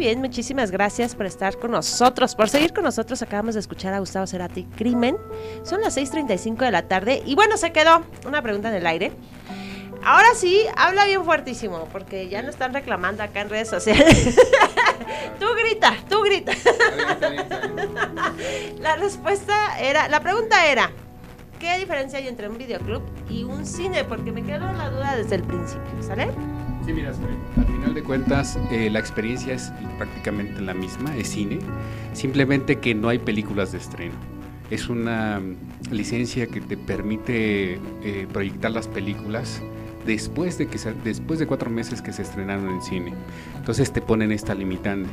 bien, 0.00 0.18
muchísimas 0.18 0.70
gracias 0.70 1.14
por 1.14 1.26
estar 1.26 1.58
con 1.58 1.72
nosotros, 1.72 2.34
por 2.34 2.48
seguir 2.48 2.72
con 2.72 2.84
nosotros. 2.84 3.20
Acabamos 3.20 3.52
de 3.52 3.60
escuchar 3.60 3.92
a 3.92 3.98
Gustavo 3.98 4.26
Cerati, 4.26 4.64
Crimen. 4.64 5.18
Son 5.62 5.82
las 5.82 5.98
6.35 5.98 6.64
de 6.64 6.70
la 6.70 6.88
tarde 6.88 7.22
y 7.26 7.34
bueno, 7.34 7.58
se 7.58 7.70
quedó 7.70 8.02
una 8.26 8.40
pregunta 8.40 8.70
en 8.70 8.76
el 8.76 8.86
aire. 8.86 9.12
Ahora 10.02 10.28
sí, 10.34 10.62
habla 10.74 11.04
bien 11.04 11.22
fuertísimo, 11.22 11.86
porque 11.92 12.30
ya 12.30 12.40
no 12.40 12.48
están 12.48 12.72
reclamando 12.72 13.22
acá 13.22 13.42
en 13.42 13.50
redes 13.50 13.68
sociales. 13.68 14.40
tú 15.38 15.44
grita, 15.62 15.94
tú 16.08 16.22
grita. 16.22 16.52
la 18.78 18.96
respuesta 18.96 19.78
era, 19.78 20.08
la 20.08 20.20
pregunta 20.20 20.66
era, 20.66 20.90
¿qué 21.58 21.78
diferencia 21.78 22.18
hay 22.18 22.26
entre 22.26 22.48
un 22.48 22.56
videoclub 22.56 23.02
y 23.28 23.44
un 23.44 23.66
cine? 23.66 24.04
Porque 24.04 24.32
me 24.32 24.42
quedó 24.42 24.72
la 24.72 24.88
duda 24.88 25.16
desde 25.16 25.34
el 25.34 25.42
principio, 25.42 26.02
¿sale? 26.02 26.30
Sí, 26.86 26.92
mira, 26.92 27.10
al 27.10 27.66
final 27.66 27.94
de 27.94 28.02
cuentas 28.02 28.58
eh, 28.70 28.88
la 28.90 28.98
experiencia 28.98 29.54
es 29.54 29.70
prácticamente 29.98 30.60
la 30.60 30.74
misma, 30.74 31.14
es 31.16 31.28
cine, 31.28 31.58
simplemente 32.14 32.78
que 32.78 32.94
no 32.94 33.08
hay 33.08 33.18
películas 33.18 33.72
de 33.72 33.78
estreno. 33.78 34.14
Es 34.70 34.88
una 34.88 35.40
mm, 35.40 35.92
licencia 35.92 36.46
que 36.46 36.60
te 36.60 36.76
permite 36.76 37.74
eh, 38.02 38.26
proyectar 38.32 38.70
las 38.70 38.88
películas 38.88 39.60
después 40.06 40.56
de, 40.58 40.66
que 40.68 40.78
se- 40.78 40.94
después 41.04 41.38
de 41.38 41.46
cuatro 41.46 41.70
meses 41.70 42.00
que 42.02 42.12
se 42.12 42.22
estrenaron 42.22 42.68
en 42.70 42.82
cine. 42.82 43.12
Entonces 43.56 43.92
te 43.92 44.00
ponen 44.00 44.32
esta 44.32 44.54
limitante. 44.54 45.08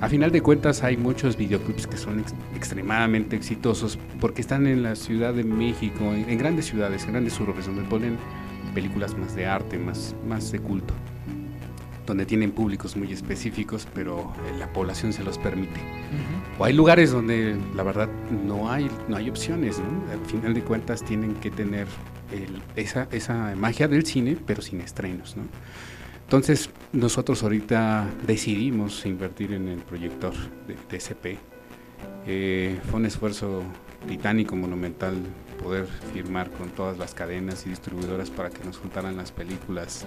A 0.00 0.08
final 0.08 0.32
de 0.32 0.40
cuentas 0.42 0.82
hay 0.82 0.96
muchos 0.96 1.36
videoclips 1.36 1.86
que 1.86 1.96
son 1.96 2.18
ex- 2.20 2.34
extremadamente 2.56 3.36
exitosos 3.36 3.98
porque 4.20 4.40
están 4.40 4.66
en 4.66 4.82
la 4.82 4.96
Ciudad 4.96 5.32
de 5.32 5.44
México, 5.44 6.12
en, 6.12 6.28
en 6.28 6.38
grandes 6.38 6.66
ciudades, 6.66 7.04
en 7.04 7.12
grandes 7.12 7.38
urbes, 7.38 7.66
donde 7.66 7.82
ponen 7.82 8.16
películas 8.74 9.16
más 9.16 9.34
de 9.34 9.46
arte, 9.46 9.78
más, 9.78 10.14
más 10.26 10.50
de 10.52 10.58
culto, 10.58 10.94
donde 12.06 12.26
tienen 12.26 12.50
públicos 12.52 12.96
muy 12.96 13.12
específicos, 13.12 13.86
pero 13.94 14.32
eh, 14.48 14.58
la 14.58 14.72
población 14.72 15.12
se 15.12 15.22
los 15.22 15.38
permite. 15.38 15.80
O 16.58 16.64
hay 16.64 16.72
lugares 16.72 17.12
donde 17.12 17.56
la 17.74 17.82
verdad 17.82 18.08
no 18.46 18.70
hay, 18.70 18.88
no 19.08 19.16
hay 19.16 19.30
opciones, 19.30 19.78
¿no? 19.78 20.12
Al 20.12 20.26
final 20.26 20.52
de 20.54 20.62
cuentas 20.62 21.02
tienen 21.04 21.34
que 21.34 21.50
tener 21.50 21.86
el- 22.32 22.60
esa, 22.76 23.08
esa 23.12 23.54
magia 23.56 23.88
del 23.88 24.04
cine, 24.04 24.36
pero 24.46 24.62
sin 24.62 24.80
estrenos, 24.80 25.36
¿no? 25.36 25.44
Entonces 26.24 26.70
nosotros 26.92 27.42
ahorita 27.42 28.06
decidimos 28.26 29.04
invertir 29.06 29.52
en 29.52 29.68
el 29.68 29.78
proyector 29.80 30.32
de, 30.66 30.76
de 30.90 30.96
SP. 30.96 31.36
Eh, 32.26 32.78
fue 32.90 33.00
un 33.00 33.06
esfuerzo 33.06 33.62
titánico, 34.08 34.56
monumental, 34.56 35.14
poder 35.62 35.86
firmar 36.12 36.50
con 36.50 36.70
todas 36.70 36.98
las 36.98 37.14
cadenas 37.14 37.66
y 37.66 37.70
distribuidoras 37.70 38.30
para 38.30 38.50
que 38.50 38.64
nos 38.64 38.78
juntaran 38.78 39.16
las 39.16 39.32
películas. 39.32 40.06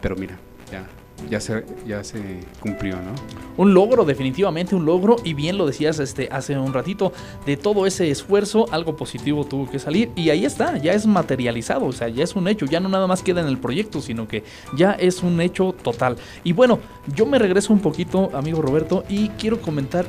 Pero 0.00 0.16
mira, 0.16 0.38
ya, 0.70 0.86
ya, 1.28 1.40
se, 1.40 1.64
ya 1.86 2.04
se 2.04 2.40
cumplió, 2.60 2.96
¿no? 2.96 3.12
Un 3.56 3.74
logro, 3.74 4.04
definitivamente 4.04 4.74
un 4.74 4.84
logro. 4.84 5.16
Y 5.24 5.34
bien 5.34 5.58
lo 5.58 5.66
decías 5.66 5.98
este, 5.98 6.28
hace 6.30 6.56
un 6.58 6.72
ratito, 6.72 7.12
de 7.44 7.56
todo 7.56 7.86
ese 7.86 8.10
esfuerzo, 8.10 8.66
algo 8.70 8.96
positivo 8.96 9.44
tuvo 9.44 9.68
que 9.70 9.78
salir. 9.78 10.10
Y 10.14 10.30
ahí 10.30 10.44
está, 10.44 10.78
ya 10.78 10.92
es 10.92 11.06
materializado, 11.06 11.86
o 11.86 11.92
sea, 11.92 12.08
ya 12.08 12.22
es 12.22 12.36
un 12.36 12.46
hecho. 12.48 12.66
Ya 12.66 12.80
no 12.80 12.88
nada 12.88 13.06
más 13.06 13.22
queda 13.22 13.40
en 13.40 13.48
el 13.48 13.58
proyecto, 13.58 14.00
sino 14.00 14.28
que 14.28 14.44
ya 14.76 14.92
es 14.92 15.22
un 15.22 15.40
hecho 15.40 15.74
total. 15.82 16.16
Y 16.44 16.52
bueno, 16.52 16.78
yo 17.14 17.26
me 17.26 17.38
regreso 17.38 17.72
un 17.72 17.80
poquito, 17.80 18.30
amigo 18.34 18.62
Roberto, 18.62 19.04
y 19.08 19.30
quiero 19.30 19.60
comentar 19.60 20.06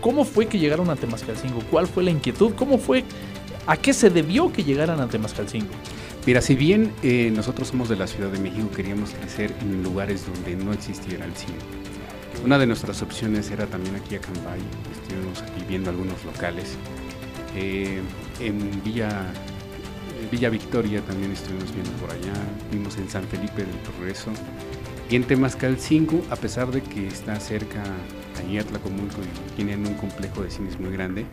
cómo 0.00 0.24
fue 0.24 0.46
que 0.46 0.58
llegaron 0.58 0.90
a 0.90 0.96
Temascalcingo. 0.96 1.60
¿Cuál 1.70 1.86
fue 1.86 2.04
la 2.04 2.10
inquietud? 2.10 2.52
¿Cómo 2.54 2.78
fue? 2.78 3.04
¿A 3.66 3.76
qué 3.76 3.92
se 3.92 4.10
debió 4.10 4.52
que 4.52 4.62
llegaran 4.62 5.00
a 5.00 5.08
Temascalcingo? 5.08 5.72
Mira, 6.24 6.40
si 6.40 6.54
bien 6.54 6.92
eh, 7.02 7.32
nosotros 7.34 7.68
somos 7.68 7.88
de 7.88 7.96
la 7.96 8.06
Ciudad 8.06 8.30
de 8.30 8.38
México, 8.38 8.70
queríamos 8.70 9.10
crecer 9.10 9.52
en 9.60 9.82
lugares 9.82 10.24
donde 10.24 10.54
no 10.54 10.72
existiera 10.72 11.24
el 11.24 11.34
cine. 11.34 11.58
Una 12.44 12.58
de 12.58 12.66
nuestras 12.66 13.02
opciones 13.02 13.50
era 13.50 13.66
también 13.66 13.96
aquí 13.96 14.14
a 14.14 14.20
Cambay, 14.20 14.60
estuvimos 14.92 15.42
aquí 15.42 15.64
viendo 15.68 15.90
algunos 15.90 16.24
locales. 16.24 16.76
Eh, 17.56 18.00
en 18.38 18.84
Villa, 18.84 19.08
eh, 19.10 20.28
Villa 20.30 20.48
Victoria 20.48 21.00
también 21.02 21.32
estuvimos 21.32 21.72
viendo 21.72 21.90
por 21.92 22.10
allá, 22.10 22.34
vimos 22.70 22.96
en 22.98 23.08
San 23.10 23.24
Felipe 23.24 23.64
del 23.64 23.76
Progreso. 23.78 24.30
Y 25.10 25.16
en 25.16 25.24
Temascalcingo, 25.24 26.22
a 26.30 26.36
pesar 26.36 26.70
de 26.70 26.82
que 26.82 27.08
está 27.08 27.40
cerca 27.40 27.82
a 27.82 28.60
Atlacomulco 28.60 29.16
y 29.22 29.56
tienen 29.56 29.86
un 29.86 29.94
complejo 29.94 30.42
de 30.42 30.50
cines 30.50 30.78
muy 30.78 30.92
grande, 30.92 31.26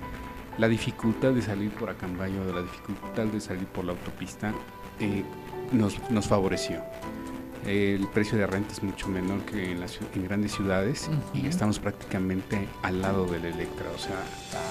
la 0.58 0.68
dificultad 0.68 1.32
de 1.32 1.42
salir 1.42 1.72
por 1.72 1.90
Acambayo, 1.90 2.44
la 2.54 2.62
dificultad 2.62 3.26
de 3.26 3.40
salir 3.42 3.66
por 3.68 3.86
la 3.86 3.92
autopista, 3.94 4.54
eh, 5.00 5.24
nos, 5.72 5.98
nos 6.12 6.28
favoreció. 6.28 6.82
El 7.66 8.08
precio 8.10 8.38
de 8.38 8.46
renta 8.46 8.74
es 8.74 8.84
mucho 8.84 9.08
menor 9.08 9.40
que 9.46 9.72
en, 9.72 9.80
las 9.80 9.98
ciu- 10.00 10.06
en 10.16 10.26
grandes 10.26 10.52
ciudades 10.52 11.10
y 11.34 11.48
estamos 11.48 11.80
prácticamente 11.80 12.68
al 12.82 13.02
lado 13.02 13.26
del 13.26 13.46
Electra, 13.46 13.86
o 13.96 13.98
sea, 13.98 14.18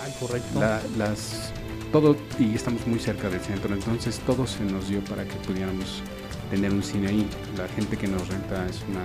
Ay, 0.05 0.13
correcto. 0.21 0.61
la- 0.61 0.83
las, 0.99 1.53
todo 1.91 2.15
y 2.39 2.55
estamos 2.55 2.87
muy 2.87 2.99
cerca 2.99 3.31
del 3.31 3.41
centro, 3.41 3.75
entonces 3.75 4.19
todo 4.27 4.47
se 4.47 4.63
nos 4.65 4.89
dio 4.89 5.01
para 5.05 5.25
que 5.25 5.35
pudiéramos 5.37 6.03
tener 6.51 6.71
un 6.71 6.83
cine 6.83 7.09
ahí. 7.09 7.27
La 7.57 7.67
gente 7.69 7.97
que 7.97 8.07
nos 8.09 8.29
renta 8.29 8.67
es 8.67 8.83
una 8.91 9.03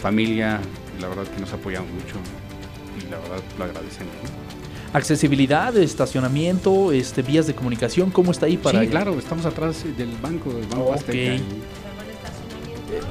familia, 0.00 0.60
la 1.00 1.08
verdad 1.08 1.24
que 1.26 1.40
nos 1.40 1.52
apoya 1.52 1.80
mucho 1.80 2.16
y 3.04 3.10
la 3.10 3.18
verdad 3.18 3.42
lo 3.58 3.64
agradecemos. 3.64 4.14
¿no? 4.22 4.45
Accesibilidad, 5.00 5.76
estacionamiento, 5.76 6.90
este, 6.90 7.20
vías 7.20 7.46
de 7.46 7.54
comunicación, 7.54 8.10
¿cómo 8.10 8.30
está 8.32 8.46
ahí 8.46 8.56
para 8.56 8.78
sí, 8.78 8.82
allá? 8.84 8.90
claro, 8.90 9.18
estamos 9.18 9.44
atrás 9.44 9.84
del 9.94 10.08
banco, 10.22 10.48
del 10.54 10.64
banco 10.68 10.84
Ok. 10.86 10.94
Azteca. 10.94 11.34
y- 11.34 11.42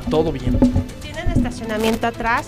Todo 0.10 0.32
bien. 0.32 0.58
Tienen 1.04 1.28
estacionamiento 1.30 2.08
atrás. 2.08 2.48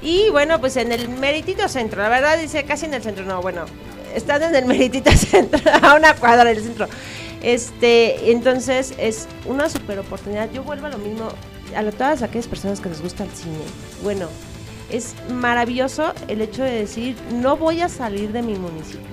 Y 0.00 0.30
bueno, 0.30 0.58
pues 0.58 0.78
en 0.78 0.90
el 0.90 1.06
meritito 1.10 1.68
centro, 1.68 2.00
la 2.00 2.08
verdad 2.08 2.38
dice 2.38 2.64
casi 2.64 2.86
en 2.86 2.94
el 2.94 3.02
centro, 3.02 3.26
no, 3.26 3.42
bueno, 3.42 3.66
están 4.14 4.42
en 4.42 4.54
el 4.54 4.64
meritito 4.64 5.10
centro, 5.16 5.60
a 5.82 5.94
una 5.94 6.14
cuadra 6.14 6.44
del 6.46 6.62
centro. 6.62 6.86
Este, 7.42 8.30
entonces 8.32 8.94
es 8.96 9.28
una 9.44 9.68
super 9.68 9.98
oportunidad. 9.98 10.50
Yo 10.50 10.62
vuelvo 10.62 10.86
a 10.86 10.88
lo 10.88 10.96
mismo, 10.98 11.28
a 11.76 11.82
lo- 11.82 11.92
todas 11.92 12.22
aquellas 12.22 12.46
personas 12.46 12.80
que 12.80 12.88
les 12.88 13.02
gusta 13.02 13.24
el 13.24 13.30
cine, 13.32 13.58
bueno, 14.02 14.28
es 14.90 15.14
maravilloso 15.30 16.12
el 16.28 16.40
hecho 16.40 16.62
de 16.62 16.72
decir, 16.72 17.16
no 17.32 17.56
voy 17.56 17.80
a 17.80 17.88
salir 17.88 18.32
de 18.32 18.42
mi 18.42 18.54
municipio. 18.54 19.06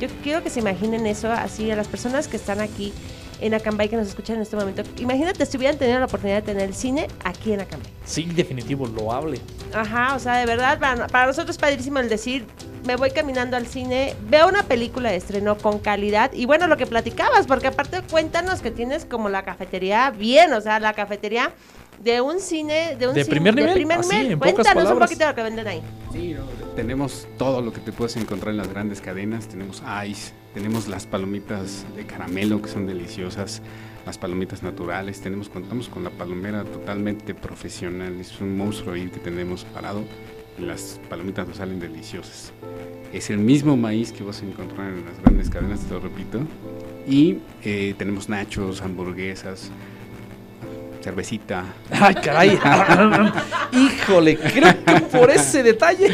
Yo 0.00 0.08
quiero 0.22 0.42
que 0.42 0.50
se 0.50 0.60
imaginen 0.60 1.06
eso 1.06 1.30
así 1.30 1.70
a 1.70 1.76
las 1.76 1.88
personas 1.88 2.26
que 2.26 2.36
están 2.36 2.60
aquí 2.60 2.92
en 3.40 3.54
Acambay 3.54 3.88
que 3.88 3.96
nos 3.96 4.08
escuchan 4.08 4.36
en 4.36 4.42
este 4.42 4.56
momento. 4.56 4.82
Imagínate 4.98 5.44
si 5.46 5.56
hubieran 5.56 5.78
tenido 5.78 5.98
la 5.98 6.06
oportunidad 6.06 6.36
de 6.36 6.42
tener 6.42 6.68
el 6.68 6.74
cine 6.74 7.08
aquí 7.24 7.52
en 7.52 7.60
Acambay. 7.60 7.90
Sí, 8.04 8.24
definitivo, 8.24 8.86
loable. 8.86 9.40
Ajá, 9.74 10.14
o 10.14 10.18
sea, 10.18 10.36
de 10.36 10.46
verdad, 10.46 10.78
para, 10.78 11.06
para 11.06 11.26
nosotros 11.26 11.56
es 11.56 11.58
padrísimo 11.58 11.98
el 11.98 12.08
decir, 12.08 12.46
me 12.86 12.96
voy 12.96 13.10
caminando 13.10 13.56
al 13.56 13.66
cine, 13.66 14.14
veo 14.28 14.48
una 14.48 14.62
película 14.62 15.10
de 15.10 15.16
estreno 15.16 15.56
con 15.58 15.78
calidad 15.78 16.32
y 16.32 16.46
bueno, 16.46 16.66
lo 16.66 16.76
que 16.76 16.86
platicabas, 16.86 17.46
porque 17.46 17.68
aparte 17.68 18.02
cuéntanos 18.10 18.60
que 18.60 18.70
tienes 18.70 19.04
como 19.04 19.28
la 19.28 19.42
cafetería 19.42 20.10
bien, 20.10 20.52
o 20.52 20.60
sea, 20.60 20.80
la 20.80 20.94
cafetería 20.94 21.52
de 22.00 22.20
un 22.20 22.40
cine, 22.40 22.96
de 22.96 23.06
un 23.08 23.14
De 23.14 23.24
cine- 23.24 23.30
primer 23.30 23.54
nivel, 23.54 23.68
de 23.70 23.74
primer 23.74 23.98
así, 23.98 24.08
nivel. 24.16 24.32
en 24.32 24.38
pocas 24.38 24.54
Cuéntanos 24.54 24.90
un 24.92 24.98
poquito 24.98 25.18
de 25.20 25.26
lo 25.30 25.34
que 25.34 25.42
venden 25.42 25.68
ahí. 25.68 25.82
Sí, 26.12 26.34
no, 26.34 26.44
tenemos 26.74 27.28
todo 27.38 27.60
lo 27.62 27.72
que 27.72 27.80
te 27.80 27.92
puedes 27.92 28.16
encontrar 28.16 28.50
en 28.52 28.56
las 28.56 28.68
grandes 28.68 29.00
cadenas. 29.00 29.46
Tenemos 29.48 29.82
ice, 30.06 30.32
tenemos 30.54 30.88
las 30.88 31.06
palomitas 31.06 31.84
de 31.94 32.06
caramelo 32.06 32.60
que 32.62 32.68
son 32.70 32.86
deliciosas, 32.86 33.60
las 34.06 34.16
palomitas 34.18 34.62
naturales. 34.62 35.20
Tenemos 35.20 35.48
contamos 35.50 35.88
con 35.88 36.02
la 36.02 36.10
palomera 36.10 36.64
totalmente 36.64 37.34
profesional. 37.34 38.18
Es 38.18 38.40
un 38.40 38.56
monstruo 38.56 38.94
ahí 38.94 39.08
que 39.08 39.20
tenemos 39.20 39.64
parado. 39.64 40.02
Las 40.58 41.00
palomitas 41.08 41.46
nos 41.46 41.58
salen 41.58 41.78
deliciosas. 41.80 42.52
Es 43.12 43.28
el 43.30 43.38
mismo 43.38 43.76
maíz 43.76 44.12
que 44.12 44.22
vas 44.24 44.40
a 44.42 44.46
encontrar 44.46 44.88
en 44.92 45.04
las 45.04 45.18
grandes 45.22 45.50
cadenas, 45.50 45.80
te 45.80 45.94
lo 45.94 46.00
repito. 46.00 46.40
Y 47.06 47.38
eh, 47.64 47.94
tenemos 47.98 48.28
nachos, 48.28 48.80
hamburguesas, 48.82 49.70
cervecita. 51.02 51.64
Ay, 51.90 52.14
caray. 52.16 52.58
Híjole, 53.72 54.36
creo 54.38 54.74
que 54.84 55.00
por 55.16 55.30
ese 55.30 55.62
detalle 55.62 56.08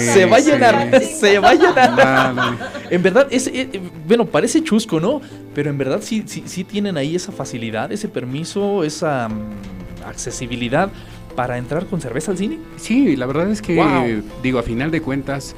se 0.00 0.24
va 0.26 0.36
a 0.36 0.40
sí. 0.40 0.50
llenar, 0.50 1.02
se 1.02 1.38
va 1.38 1.50
a 1.50 1.54
llenar. 1.54 2.34
Vale. 2.34 2.56
En 2.90 3.02
verdad, 3.02 3.26
es, 3.30 3.46
eh, 3.48 3.68
eh, 3.72 3.80
bueno, 4.06 4.26
parece 4.26 4.62
chusco, 4.62 5.00
¿no? 5.00 5.20
Pero 5.54 5.70
en 5.70 5.78
verdad 5.78 6.00
sí, 6.02 6.24
sí, 6.26 6.44
sí 6.46 6.64
tienen 6.64 6.96
ahí 6.96 7.14
esa 7.16 7.32
facilidad, 7.32 7.90
ese 7.92 8.08
permiso, 8.08 8.84
esa 8.84 9.28
mm, 9.28 10.06
accesibilidad 10.06 10.90
para 11.36 11.58
entrar 11.58 11.86
con 11.86 12.00
cerveza 12.00 12.30
al 12.32 12.38
cine. 12.38 12.58
Sí, 12.76 13.16
la 13.16 13.26
verdad 13.26 13.50
es 13.50 13.62
que, 13.62 13.76
Wow. 13.76 14.22
digo, 14.42 14.58
a 14.58 14.62
final 14.62 14.90
de 14.90 15.00
cuentas, 15.02 15.54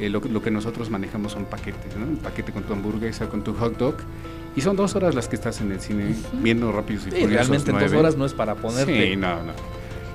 eh, 0.00 0.08
lo, 0.08 0.20
que- 0.20 0.28
lo 0.28 0.42
que 0.42 0.50
nosotros 0.50 0.90
manejamos 0.90 1.32
son 1.32 1.44
paquetes, 1.44 1.96
¿no? 1.96 2.06
Un 2.06 2.16
paquete 2.16 2.52
con 2.52 2.64
tu 2.64 2.72
hamburguesa, 2.72 3.28
con 3.28 3.42
tu 3.44 3.54
hot 3.54 3.76
dog. 3.78 3.96
Y 4.54 4.60
son 4.60 4.76
dos 4.76 4.94
horas 4.96 5.14
las 5.14 5.28
que 5.28 5.36
estás 5.36 5.60
en 5.60 5.72
el 5.72 5.80
cine 5.80 6.14
viendo 6.34 6.70
Rápidos 6.72 7.06
y 7.06 7.10
Sí, 7.10 7.20
Furiosos 7.22 7.32
realmente 7.48 7.70
en 7.70 7.76
dos 7.76 7.82
9. 7.84 7.96
horas 7.98 8.16
no 8.16 8.26
es 8.26 8.34
para 8.34 8.54
ponerte. 8.54 9.10
Sí, 9.10 9.16
no, 9.16 9.42
no. 9.42 9.52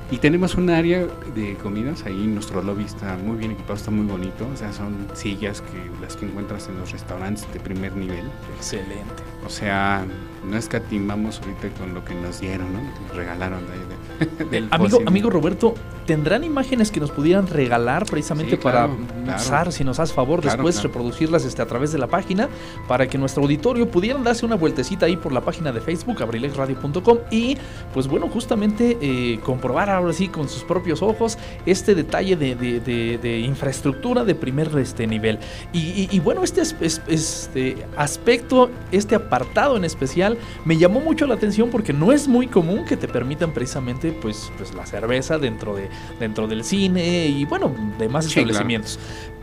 Y 0.10 0.18
tenemos 0.20 0.56
un 0.56 0.70
área 0.70 1.06
de 1.36 1.56
comidas, 1.56 2.06
ahí 2.06 2.28
nuestro 2.28 2.62
lobby 2.62 2.86
está 2.86 3.18
muy 3.18 3.36
bien 3.36 3.52
equipado, 3.52 3.74
está 3.74 3.92
muy 3.92 4.06
bonito. 4.06 4.48
O 4.54 4.56
sea, 4.56 4.72
son 4.72 4.96
sillas 5.14 5.62
que 5.62 6.02
las 6.02 6.16
que 6.16 6.26
encuentras 6.26 6.70
en 6.70 6.78
los 6.80 6.92
restaurantes 6.94 7.46
de 7.52 7.60
primer 7.60 7.94
nivel. 7.96 8.24
Excelente. 8.56 9.24
O 9.46 9.50
sea, 9.50 10.06
no 10.50 10.58
escatimamos 10.58 11.40
ahorita 11.40 11.70
con 11.78 11.94
lo 11.94 12.04
que 12.06 12.16
nos 12.16 12.40
dieron, 12.40 12.72
¿no? 12.74 12.80
Nos 13.08 13.16
regalaron 13.16 13.62
de 13.68 14.46
del 14.52 14.68
Amigo, 14.72 14.90
Focine. 14.92 15.08
amigo 15.10 15.30
Roberto, 15.30 15.74
¿tendrán 16.06 16.44
imágenes 16.44 16.90
que 16.90 17.00
nos 17.00 17.12
pudieran 17.12 17.48
regalar 17.48 18.06
precisamente 18.06 18.52
Sí, 18.56 18.58
para 18.58 18.86
claro, 18.88 18.98
claro. 19.26 19.40
usar, 19.42 19.72
si 19.74 19.84
nos 19.84 20.00
haces 20.00 20.16
favor, 20.16 20.42
Claro, 20.42 20.56
después 20.64 20.82
reproducirlas 20.82 21.44
este, 21.46 21.62
a 21.62 21.66
través 21.66 21.92
de 21.92 21.98
la 22.00 22.08
página 22.08 22.48
para 22.88 23.08
que 23.08 23.18
nuestro 23.18 23.44
auditorio 23.44 23.90
pudieran 23.92 24.24
darse 24.24 24.46
una 24.46 24.56
vueltecita 24.56 25.06
ahí 25.06 25.18
por 25.18 25.32
la 25.34 25.42
página 25.42 25.72
de 25.72 25.82
Facebook, 25.82 26.22
abrilexradio.com 26.24 27.18
y 27.30 27.58
pues 27.94 28.08
bueno, 28.08 28.28
justamente 28.30 28.98
eh, 29.02 29.40
comprobar 29.44 29.90
ahora 29.90 30.14
sí 30.14 30.30
con 30.30 30.48
sus 30.50 30.64
propios 30.64 31.02
ojos 31.02 31.38
este 31.66 31.94
detalle 31.94 32.36
de, 32.36 32.56
de- 32.56 32.80
de- 32.80 33.18
de 33.22 33.40
infraestructura 33.40 34.24
de 34.24 34.34
primer 34.36 34.76
este, 34.78 35.06
nivel. 35.08 35.40
Y, 35.74 35.80
y- 35.80 36.10
y 36.12 36.20
bueno, 36.20 36.44
este, 36.44 36.62
es- 36.62 36.76
es- 36.80 37.02
este 37.08 37.86
aspecto, 37.98 38.70
este 38.92 39.16
apartado 39.16 39.76
en 39.78 39.84
especial, 39.86 40.37
me 40.66 40.78
llamó 40.78 41.00
mucho 41.00 41.26
la 41.28 41.36
atención 41.36 41.70
porque 41.70 41.94
no 41.94 42.12
es 42.12 42.28
muy 42.28 42.48
común 42.48 42.86
que 42.86 42.98
te 42.98 43.08
permitan 43.08 43.54
precisamente 43.54 44.12
pues, 44.12 44.52
pues 44.58 44.74
la 44.74 44.86
cerveza 44.86 45.38
dentro, 45.38 45.76
de, 45.76 45.90
dentro 46.20 46.48
del 46.48 46.64
cine 46.64 47.28
y 47.28 47.46
bueno, 47.46 47.74
demás 47.98 48.26
Sí, 48.26 48.44
claro. 48.44 48.68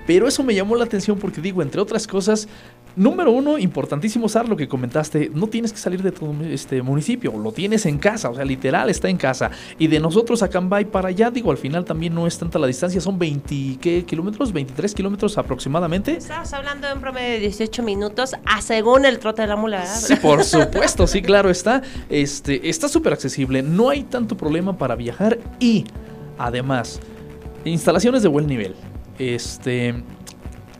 Pero 0.06 0.28
eso 0.28 0.42
me 0.42 0.54
llamó 0.54 0.76
la 0.76 0.84
atención 0.84 1.18
porque 1.18 1.40
digo, 1.40 1.62
entre 1.62 1.80
otras 1.80 2.06
cosas, 2.06 2.48
número 2.96 3.32
uno, 3.32 3.58
importantísimo 3.58 4.26
usar 4.26 4.48
lo 4.48 4.56
que 4.56 4.68
comentaste, 4.68 5.30
no 5.34 5.46
tienes 5.48 5.72
que 5.72 5.78
salir 5.78 6.02
de 6.02 6.12
tu 6.12 6.34
este, 6.44 6.82
municipio, 6.82 7.32
lo 7.36 7.52
tienes 7.52 7.86
en 7.86 7.98
casa, 7.98 8.30
o 8.30 8.34
sea, 8.34 8.44
literal 8.44 8.90
está 8.90 9.08
en 9.08 9.16
casa. 9.16 9.50
Y 9.78 9.86
de 9.88 10.00
nosotros 10.00 10.42
a 10.42 10.48
Cambay 10.48 10.84
para 10.84 11.08
allá, 11.08 11.30
digo, 11.30 11.50
al 11.50 11.58
final 11.58 11.84
también 11.84 12.14
no 12.14 12.26
es 12.26 12.38
tanta 12.38 12.58
la 12.58 12.66
distancia, 12.66 13.00
son 13.00 13.18
20 13.18 13.78
¿qué 13.80 14.04
kilómetros, 14.04 14.52
23 14.52 14.94
kilómetros 14.94 15.38
aproximadamente. 15.38 16.16
Estamos 16.16 16.52
hablando 16.52 16.86
de 16.86 16.94
un 16.94 17.00
promedio 17.00 17.30
de 17.30 17.40
18 17.40 17.82
minutos, 17.82 18.34
a 18.44 18.60
según 18.60 19.04
el 19.04 19.18
trote 19.18 19.42
de 19.42 19.48
la 19.48 19.56
mula. 19.56 19.86
Sí, 19.86 20.16
por 20.16 20.44
supuesto, 20.44 21.06
sí, 21.06 21.22
claro, 21.22 21.50
está. 21.50 21.82
Este, 22.08 22.68
está 22.68 22.88
súper 22.88 23.12
accesible, 23.12 23.62
no 23.62 23.90
hay 23.90 24.04
tanto 24.04 24.36
problema 24.36 24.76
para 24.76 24.94
viajar 24.94 25.38
y 25.58 25.84
además, 26.38 27.00
instalaciones 27.64 28.22
de 28.22 28.28
buen 28.28 28.46
nivel. 28.46 28.74
Este. 29.18 29.94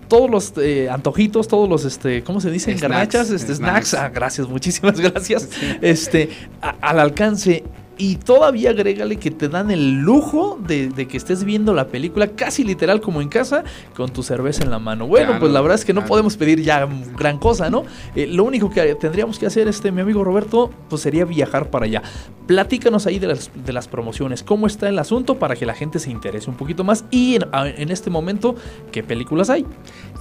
Todos 0.08 0.30
los 0.30 0.52
eh, 0.58 0.88
antojitos, 0.90 1.48
todos 1.48 1.68
los, 1.68 1.84
este, 1.86 2.22
¿cómo 2.22 2.40
se 2.40 2.50
dice? 2.50 2.66
Snacks, 2.76 2.82
Garnachas, 2.82 3.30
este, 3.30 3.54
snacks. 3.54 3.88
snacks. 3.88 3.94
Ah, 3.94 4.10
gracias, 4.14 4.46
muchísimas 4.48 5.00
gracias. 5.00 5.48
Este, 5.80 6.28
a- 6.60 6.76
al 6.82 7.00
alcance. 7.00 7.64
Y 7.96 8.16
todavía 8.16 8.70
agrégale 8.70 9.16
que 9.16 9.30
te 9.30 9.48
dan 9.48 9.70
el 9.70 10.00
lujo 10.00 10.58
de, 10.66 10.88
de 10.88 11.06
que 11.06 11.16
estés 11.16 11.44
viendo 11.44 11.72
la 11.74 11.86
película 11.88 12.28
casi 12.28 12.64
literal 12.64 13.00
como 13.00 13.20
en 13.20 13.28
casa 13.28 13.62
con 13.96 14.10
tu 14.12 14.22
cerveza 14.22 14.64
en 14.64 14.70
la 14.70 14.78
mano. 14.78 15.06
Bueno, 15.06 15.26
Claro, 15.26 15.40
pues 15.40 15.52
la 15.52 15.60
verdad 15.60 15.76
es 15.76 15.84
que 15.84 15.92
no 15.92 16.00
claro. 16.00 16.08
podemos 16.08 16.36
pedir 16.36 16.60
ya 16.62 16.88
gran 17.16 17.38
cosa, 17.38 17.70
¿no? 17.70 17.84
Eh, 18.16 18.26
lo 18.26 18.44
único 18.44 18.68
que 18.70 18.94
tendríamos 18.96 19.38
que 19.38 19.46
hacer, 19.46 19.68
este, 19.68 19.92
mi 19.92 20.00
amigo 20.00 20.24
Roberto, 20.24 20.70
pues 20.88 21.02
sería 21.02 21.24
viajar 21.24 21.70
para 21.70 21.84
allá. 21.86 22.02
Platícanos 22.46 23.06
ahí 23.06 23.18
de 23.18 23.28
las, 23.28 23.50
de 23.54 23.72
las 23.72 23.88
promociones, 23.88 24.42
cómo 24.42 24.66
está 24.66 24.88
el 24.88 24.98
asunto 24.98 25.38
para 25.38 25.56
que 25.56 25.64
la 25.64 25.72
gente 25.74 25.98
se 25.98 26.10
interese 26.10 26.50
un 26.50 26.56
poquito 26.56 26.84
más 26.84 27.04
y 27.10 27.36
en, 27.36 27.44
en 27.52 27.90
este 27.90 28.10
momento, 28.10 28.54
¿qué 28.92 29.02
películas 29.02 29.48
hay? 29.50 29.64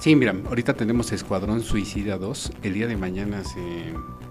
Sí, 0.00 0.16
mira, 0.16 0.34
ahorita 0.48 0.74
tenemos 0.74 1.12
Escuadrón 1.12 1.60
Suicida 1.62 2.16
2. 2.18 2.52
El 2.62 2.74
día 2.74 2.86
de 2.86 2.96
mañana 2.96 3.42
se, 3.44 3.60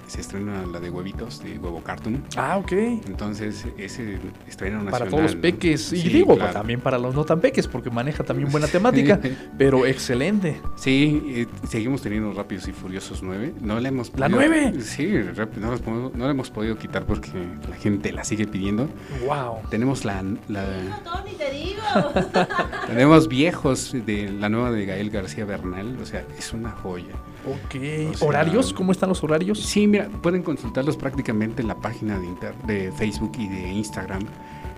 se 0.08 0.22
estrena 0.22 0.66
la 0.66 0.80
de 0.80 0.90
huevitos, 0.90 1.44
de 1.44 1.58
huevo 1.58 1.82
cartoon. 1.82 2.24
Ah, 2.36 2.58
ok. 2.58 2.72
Entonces, 2.72 3.66
ese 3.78 4.18
estreno 4.48 4.78
nacional. 4.84 4.92
Para 5.00 5.10
todos 5.10 5.24
los 5.24 5.36
¿no? 5.36 5.42
peques, 5.42 5.94
y 5.94 6.02
Sí, 6.02 6.10
digo, 6.10 6.36
claro. 6.36 6.54
también 6.54 6.82
para 6.82 6.98
los 6.98 7.16
no 7.16 7.24
tan 7.26 7.40
peques, 7.42 7.68
porque 7.68 7.90
maneja 7.90 8.24
también 8.24 8.52
buena 8.52 8.68
temática, 8.68 9.20
pero 9.58 9.86
excelente. 9.86 10.62
Sí, 10.76 11.22
eh, 11.28 11.48
seguimos 11.68 12.02
teniendo 12.02 12.32
Rápidos 12.34 12.68
y 12.68 12.74
Furiosos 12.74 13.24
9. 13.24 13.54
No 13.62 13.80
la 13.80 13.88
hemos 13.90 14.10
¿La 14.18 14.28
podido- 14.30 14.50
9? 14.50 14.82
Sí, 14.82 15.08
no, 15.08 15.32
la 15.72 15.76
hemos- 15.78 16.14
no 16.16 16.26
la 16.26 16.32
hemos 16.32 16.50
podido 16.52 16.78
quitar 16.78 17.06
porque 17.06 17.30
la 17.70 17.76
gente 17.76 18.12
la 18.12 18.24
sigue 18.24 18.46
pidiendo. 18.48 18.88
Wow. 19.26 19.60
Tenemos 19.70 20.06
la, 20.06 20.24
la- 20.50 21.02
Tony, 21.04 21.34
te 21.38 21.52
digo. 21.52 21.82
tenemos 22.88 23.28
viejos 23.28 23.94
de 24.06 24.30
la 24.32 24.50
nueva 24.50 24.72
de 24.72 24.86
Gael 24.86 25.10
García 25.10 25.46
Bernal, 25.46 25.98
o 26.02 26.06
sea, 26.06 26.26
es 26.38 26.54
una 26.54 26.72
joya. 26.72 27.14
Ok. 27.46 27.76
O 28.14 28.18
sea, 28.18 28.28
¿Horarios? 28.28 28.74
¿Cómo 28.74 28.92
están 28.92 29.10
los 29.10 29.24
horarios? 29.24 29.60
Sí, 29.60 29.88
mira, 29.88 30.08
pueden 30.22 30.44
consultarlos 30.44 30.96
prácticamente 30.98 31.62
en 31.62 31.68
la 31.68 31.76
página 31.76 32.18
de, 32.20 32.26
inter- 32.28 32.56
de 32.66 32.92
Facebook 32.92 33.34
y 33.38 33.48
de 33.48 33.72
Instagram. 33.74 34.24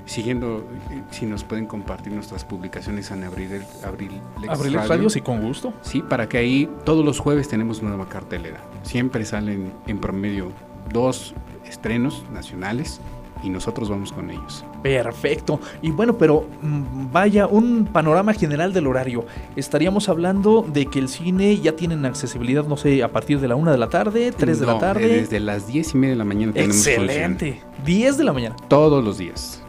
Siguiendo, 0.06 0.68
eh, 0.92 1.02
si 1.10 1.26
nos 1.26 1.44
pueden 1.44 1.66
compartir 1.66 2.14
nuestras 2.14 2.46
publicaciones 2.46 3.10
en 3.10 3.24
Abril, 3.24 3.64
Abril, 3.84 4.22
Abril 4.48 4.74
Radio, 4.76 5.10
sí, 5.10 5.22
con 5.22 5.42
gusto. 5.42 5.74
Sí, 5.82 6.04
para 6.04 6.30
que 6.30 6.38
ahí 6.38 6.70
todos 6.86 7.04
los 7.04 7.20
jueves 7.20 7.48
tenemos 7.48 7.82
nueva 7.82 8.08
cartelera. 8.08 8.62
Siempre 8.84 9.26
salen 9.26 9.74
en 9.88 9.98
promedio 10.00 10.52
dos 10.94 11.34
estrenos 11.66 12.24
nacionales 12.32 13.02
y 13.44 13.50
nosotros 13.50 13.90
vamos 13.90 14.12
con 14.12 14.30
ellos. 14.30 14.66
Perfecto. 14.82 15.60
Y 15.82 15.92
bueno, 15.92 16.18
pero 16.18 16.48
mm, 16.62 17.12
vaya, 17.12 17.48
un 17.48 17.86
panorama 17.86 18.34
general 18.34 18.74
del 18.74 18.88
horario. 18.88 19.26
Estaríamos 19.56 20.10
hablando 20.10 20.66
de 20.68 20.86
que 20.88 21.00
el 21.00 21.10
cine 21.10 21.58
ya 21.60 21.76
tienen 21.76 22.06
accesibilidad, 22.06 22.66
no 22.66 22.78
sé, 22.78 23.04
a 23.04 23.12
partir 23.12 23.40
de 23.40 23.48
la 23.48 23.56
una 23.56 23.72
de 23.72 23.78
la 23.78 23.90
tarde, 23.90 24.32
3 24.32 24.60
de 24.60 24.66
la 24.66 24.74
No, 24.74 24.80
tarde. 24.80 25.08
Desde 25.08 25.40
las 25.40 25.68
diez 25.68 25.94
y 25.94 25.98
media 25.98 26.14
de 26.14 26.18
la 26.18 26.26
mañana 26.26 26.54
tenemos 26.54 26.76
función. 26.76 27.04
Excelente. 27.06 27.62
10 27.86 28.18
de 28.18 28.24
la 28.24 28.34
mañana. 28.34 28.56
Todos 28.68 29.04
los 29.04 29.18
días. 29.18 29.62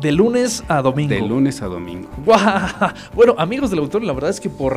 De 0.00 0.10
lunes 0.10 0.64
a 0.66 0.82
domingo. 0.82 1.14
De 1.14 1.20
lunes 1.20 1.62
a 1.62 1.66
domingo. 1.66 2.08
¡Guau! 2.24 2.40
Bueno, 3.14 3.34
amigos 3.38 3.70
del 3.70 3.78
autor, 3.78 4.02
la 4.02 4.12
verdad 4.12 4.30
es 4.30 4.40
que 4.40 4.50
por. 4.50 4.74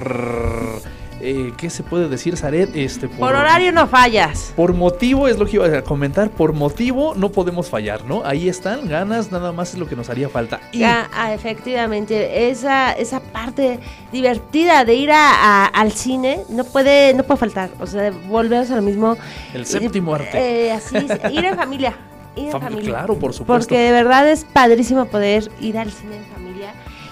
Eh, 1.26 1.54
¿Qué 1.58 1.70
se 1.70 1.84
puede 1.84 2.08
decir, 2.10 2.38
Zaret? 2.38 2.76
Este, 2.76 3.08
Por 3.08 3.36
horario 3.36 3.72
no 3.72 3.88
fallas. 3.88 4.54
Por 4.56 4.74
motivo, 4.74 5.28
es 5.28 5.38
lo 5.38 5.46
que 5.46 5.58
iba 5.58 5.66
a 5.66 5.82
comentar, 5.82 6.30
por 6.30 6.54
motivo 6.54 7.14
no 7.16 7.30
podemos 7.32 7.70
fallar, 7.70 8.06
¿no? 8.06 8.24
Ahí 8.26 8.48
están, 8.50 8.88
ganas, 8.88 9.32
nada 9.32 9.52
más 9.52 9.74
es 9.74 9.80
lo 9.80 9.88
que 9.88 9.96
nos 9.96 10.10
haría 10.10 10.30
falta. 10.30 10.60
Y 10.72 10.84
Ah, 10.84 11.10
ah, 11.14 11.34
efectivamente, 11.34 12.50
esa, 12.50 12.92
esa 12.94 13.20
parte 13.20 13.80
divertida 14.12 14.86
de 14.86 14.94
ir 14.96 15.12
a, 15.12 15.32
a- 15.32 15.66
al 15.66 15.92
cine 15.92 16.40
no 16.50 16.64
puede, 16.64 17.14
no 17.14 17.24
puede 17.24 17.40
faltar. 17.40 17.70
O 17.80 17.88
sea, 17.88 18.12
volvemos 18.28 18.70
a 18.72 18.76
lo 18.76 18.82
mismo. 18.82 19.18
el 19.54 19.66
séptimo 19.66 20.14
arte. 20.16 20.68
Eh, 20.68 20.72
así 20.72 20.96
es, 20.98 21.32
ir 21.34 21.44
en 21.46 21.56
familia. 21.56 21.96
ir 22.36 22.46
en 22.48 22.52
Fam- 22.54 22.62
familia. 22.62 22.90
claro, 22.92 23.16
por 23.18 23.34
supuesto. 23.34 23.46
Porque 23.68 23.78
de 23.80 23.92
verdad 23.92 24.30
es 24.30 24.44
padrísimo 24.46 25.06
poder 25.06 25.50
ir 25.60 25.78
al 25.78 25.92
cine 25.92 26.18
en 26.18 26.24
familia. 26.26 26.45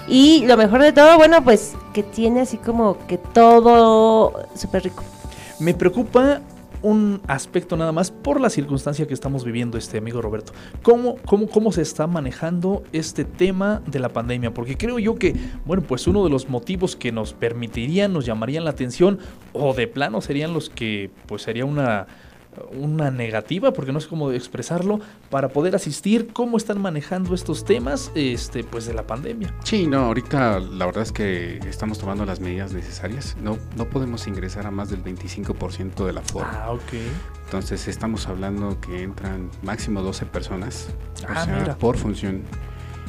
Y 0.07 0.45
lo 0.45 0.57
mejor 0.57 0.81
de 0.81 0.91
todo, 0.91 1.17
bueno, 1.17 1.43
pues 1.43 1.75
que 1.93 2.03
tiene 2.03 2.41
así 2.41 2.57
como 2.57 2.97
que 3.07 3.17
todo 3.17 4.47
súper 4.55 4.83
rico. 4.83 5.03
Me 5.59 5.73
preocupa 5.73 6.41
un 6.81 7.21
aspecto 7.27 7.77
nada 7.77 7.93
más 7.93 8.11
por 8.11 8.41
la 8.41 8.49
circunstancia 8.49 9.07
que 9.07 9.13
estamos 9.13 9.45
viviendo, 9.45 9.77
este 9.77 9.97
amigo 9.97 10.21
Roberto. 10.21 10.51
¿Cómo, 10.81 11.15
cómo, 11.25 11.47
¿Cómo 11.47 11.71
se 11.71 11.81
está 11.81 12.07
manejando 12.07 12.83
este 12.91 13.23
tema 13.23 13.81
de 13.87 13.99
la 13.99 14.09
pandemia? 14.09 14.53
Porque 14.53 14.77
creo 14.77 14.99
yo 14.99 15.15
que, 15.15 15.33
bueno, 15.65 15.81
pues 15.83 16.05
uno 16.07 16.23
de 16.25 16.29
los 16.29 16.49
motivos 16.49 16.97
que 16.97 17.13
nos 17.13 17.33
permitirían, 17.33 18.11
nos 18.11 18.25
llamarían 18.25 18.65
la 18.65 18.71
atención, 18.71 19.19
o 19.53 19.73
de 19.73 19.87
plano 19.87 20.19
serían 20.19 20.53
los 20.53 20.69
que, 20.69 21.09
pues 21.25 21.43
sería 21.43 21.63
una 21.63 22.07
una 22.71 23.11
negativa, 23.11 23.71
porque 23.73 23.91
no 23.91 23.99
sé 23.99 24.07
cómo 24.07 24.31
expresarlo, 24.31 24.99
para 25.29 25.49
poder 25.49 25.75
asistir, 25.75 26.29
cómo 26.33 26.57
están 26.57 26.81
manejando 26.81 27.33
estos 27.35 27.65
temas 27.65 28.11
este, 28.15 28.63
pues 28.63 28.85
de 28.85 28.93
la 28.93 29.05
pandemia. 29.07 29.53
Sí, 29.63 29.87
no, 29.87 30.05
ahorita 30.05 30.59
la 30.59 30.85
verdad 30.85 31.03
es 31.03 31.11
que 31.11 31.57
estamos 31.67 31.99
tomando 31.99 32.25
las 32.25 32.39
medidas 32.39 32.73
necesarias. 32.73 33.35
No, 33.41 33.57
no 33.75 33.85
podemos 33.89 34.27
ingresar 34.27 34.65
a 34.67 34.71
más 34.71 34.89
del 34.89 35.03
25% 35.03 36.05
de 36.05 36.13
la 36.13 36.21
forma. 36.21 36.63
Ah, 36.63 36.71
ok. 36.71 36.93
Entonces 37.45 37.87
estamos 37.87 38.27
hablando 38.27 38.79
que 38.81 39.03
entran 39.03 39.49
máximo 39.61 40.01
12 40.01 40.25
personas 40.25 40.89
o 41.21 41.25
Ah, 41.31 41.45
sea, 41.45 41.77
por 41.77 41.97
función. 41.97 42.41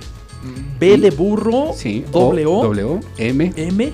B 0.78 0.96
de 0.96 1.10
burro, 1.10 1.72
Sí, 1.76 2.02
doble 2.10 2.46
O, 2.46 2.72
M, 3.18 3.52
M, 3.56 3.92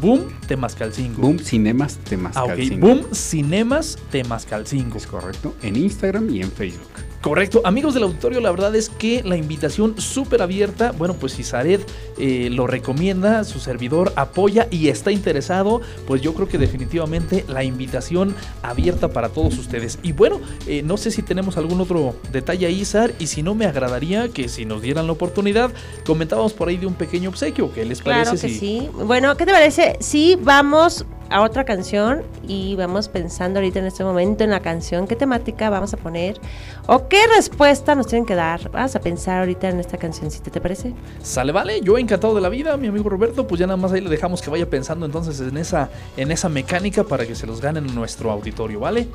Boom, 0.00 0.28
Temascalcingo. 0.46 1.20
Boom 1.22 1.38
Cinemas 1.38 1.98
Ah, 1.98 2.04
ok, 2.04 2.08
Temascalcingo. 2.08 2.86
Boom 2.86 3.14
Cinemas 3.14 3.98
Temascalcingo. 4.10 4.96
Es 4.96 5.06
correcto, 5.06 5.54
en 5.62 5.76
Instagram 5.76 6.30
y 6.30 6.42
en 6.42 6.50
Facebook. 6.50 7.09
Correcto, 7.20 7.60
amigos 7.64 7.92
del 7.92 8.04
auditorio, 8.04 8.40
la 8.40 8.50
verdad 8.50 8.74
es 8.74 8.88
que 8.88 9.22
la 9.22 9.36
invitación 9.36 10.00
súper 10.00 10.40
abierta, 10.40 10.92
bueno, 10.92 11.12
pues 11.12 11.32
si 11.32 11.44
Zared 11.44 11.82
eh, 12.16 12.48
lo 12.50 12.66
recomienda, 12.66 13.44
su 13.44 13.60
servidor 13.60 14.14
apoya 14.16 14.68
y 14.70 14.88
está 14.88 15.12
interesado, 15.12 15.82
pues 16.06 16.22
yo 16.22 16.32
creo 16.32 16.48
que 16.48 16.56
definitivamente 16.56 17.44
la 17.46 17.62
invitación 17.62 18.34
abierta 18.62 19.08
para 19.08 19.28
todos 19.28 19.58
ustedes. 19.58 19.98
Y 20.02 20.12
bueno, 20.12 20.40
eh, 20.66 20.82
no 20.82 20.96
sé 20.96 21.10
si 21.10 21.20
tenemos 21.20 21.58
algún 21.58 21.78
otro 21.82 22.14
detalle 22.32 22.64
ahí, 22.64 22.86
Sar, 22.86 23.12
y 23.18 23.26
si 23.26 23.42
no 23.42 23.54
me 23.54 23.66
agradaría 23.66 24.30
que 24.30 24.48
si 24.48 24.64
nos 24.64 24.80
dieran 24.80 25.06
la 25.06 25.12
oportunidad, 25.12 25.70
comentábamos 26.06 26.54
por 26.54 26.68
ahí 26.68 26.78
de 26.78 26.86
un 26.86 26.94
pequeño 26.94 27.28
obsequio, 27.28 27.70
¿qué 27.74 27.84
les 27.84 28.00
parece? 28.00 28.22
Claro 28.22 28.40
que 28.40 28.48
si- 28.48 28.58
sí. 28.58 28.88
Bueno, 28.94 29.36
¿qué 29.36 29.44
te 29.44 29.52
parece? 29.52 29.98
Sí, 30.00 30.38
vamos 30.40 31.04
a 31.32 31.42
otra 31.42 31.64
canción 31.64 32.22
y 32.48 32.74
vamos 32.74 33.08
pensando 33.08 33.60
ahorita 33.60 33.78
en 33.78 33.84
este 33.86 34.02
momento 34.02 34.42
en 34.42 34.50
la 34.50 34.58
canción, 34.60 35.06
qué 35.06 35.14
temática 35.14 35.70
vamos 35.70 35.94
a 35.94 35.96
poner 35.96 36.40
o 36.88 37.06
qué 37.10 37.26
respuesta 37.36 37.94
nos 37.94 38.06
tienen 38.06 38.24
que 38.24 38.34
dar. 38.34 38.70
Vamos 38.70 38.96
a 38.96 39.00
pensar 39.00 39.40
ahorita 39.40 39.68
en 39.68 39.80
esta 39.80 39.98
cancioncita, 39.98 40.50
¿te 40.50 40.60
parece? 40.60 40.94
Sale, 41.22 41.52
vale, 41.52 41.82
yo 41.82 41.98
encantado 41.98 42.34
de 42.34 42.40
la 42.40 42.48
vida, 42.48 42.76
mi 42.78 42.86
amigo 42.86 43.10
Roberto, 43.10 43.46
pues 43.46 43.58
ya 43.58 43.66
nada 43.66 43.76
más 43.76 43.92
ahí 43.92 44.00
le 44.00 44.08
dejamos 44.08 44.40
que 44.40 44.48
vaya 44.48 44.70
pensando 44.70 45.04
entonces 45.04 45.40
en 45.40 45.56
esa, 45.58 45.90
en 46.16 46.30
esa 46.30 46.48
mecánica 46.48 47.04
para 47.04 47.26
que 47.26 47.34
se 47.34 47.46
los 47.46 47.60
ganen 47.60 47.86
en 47.86 47.94
nuestro 47.94 48.30
auditorio, 48.30 48.80
¿vale? 48.80 49.08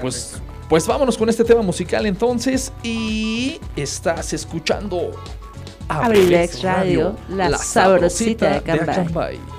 Pues, 0.00 0.40
pues 0.68 0.86
vámonos 0.86 1.16
con 1.16 1.28
este 1.28 1.42
tema 1.42 1.62
musical 1.62 2.04
entonces 2.06 2.72
y 2.82 3.58
estás 3.74 4.32
escuchando 4.34 5.10
Abrilex 5.88 6.62
Radio, 6.62 7.16
la 7.30 7.56
sabrosita 7.56 8.60
de 8.60 8.72
Acambay. 8.72 9.53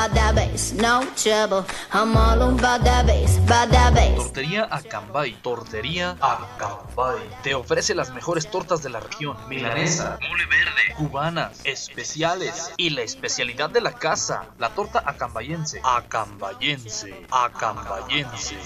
About 0.00 0.14
that 0.14 0.34
bass, 0.34 0.72
no 0.72 1.04
trouble. 1.14 1.64
I'm 1.92 2.16
all 2.16 2.40
about 2.42 2.84
that 2.84 3.06
bass, 3.06 3.36
about 3.38 3.70
that 3.70 3.94
bass. 3.94 4.16
Tortería 4.16 4.68
Acambay. 4.70 5.34
Tortería 5.42 6.16
Acambay. 6.20 7.20
Te 7.42 7.54
ofrece 7.54 7.94
las 7.94 8.10
mejores 8.14 8.50
tortas 8.50 8.82
de 8.82 8.90
la 8.90 9.00
región. 9.00 9.36
Milanesa, 9.48 10.18
mole 10.22 10.46
verde, 10.46 10.94
cubanas, 10.96 11.60
especiales 11.64 12.72
y 12.76 12.90
la 12.90 13.02
especialidad 13.02 13.68
de 13.70 13.80
la 13.82 13.92
casa, 13.92 14.46
la 14.58 14.70
torta 14.70 15.02
acambayense. 15.04 15.80
Acambayense, 15.84 17.26
acambayense. 17.30 18.56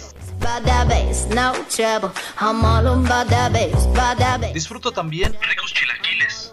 About 0.41 0.65
that 0.65 0.89
bass, 0.89 1.27
no 1.31 1.53
trouble. 1.69 2.11
I'm 2.39 2.65
all 2.65 2.87
about 2.87 3.29
that 3.31 3.53
bass, 3.53 3.87
about 3.87 4.19
that 4.19 4.41
bass. 4.41 4.55
Disfruta 4.55 4.93
también 4.93 5.37
ricos 5.49 5.73
chilaquiles, 5.73 6.53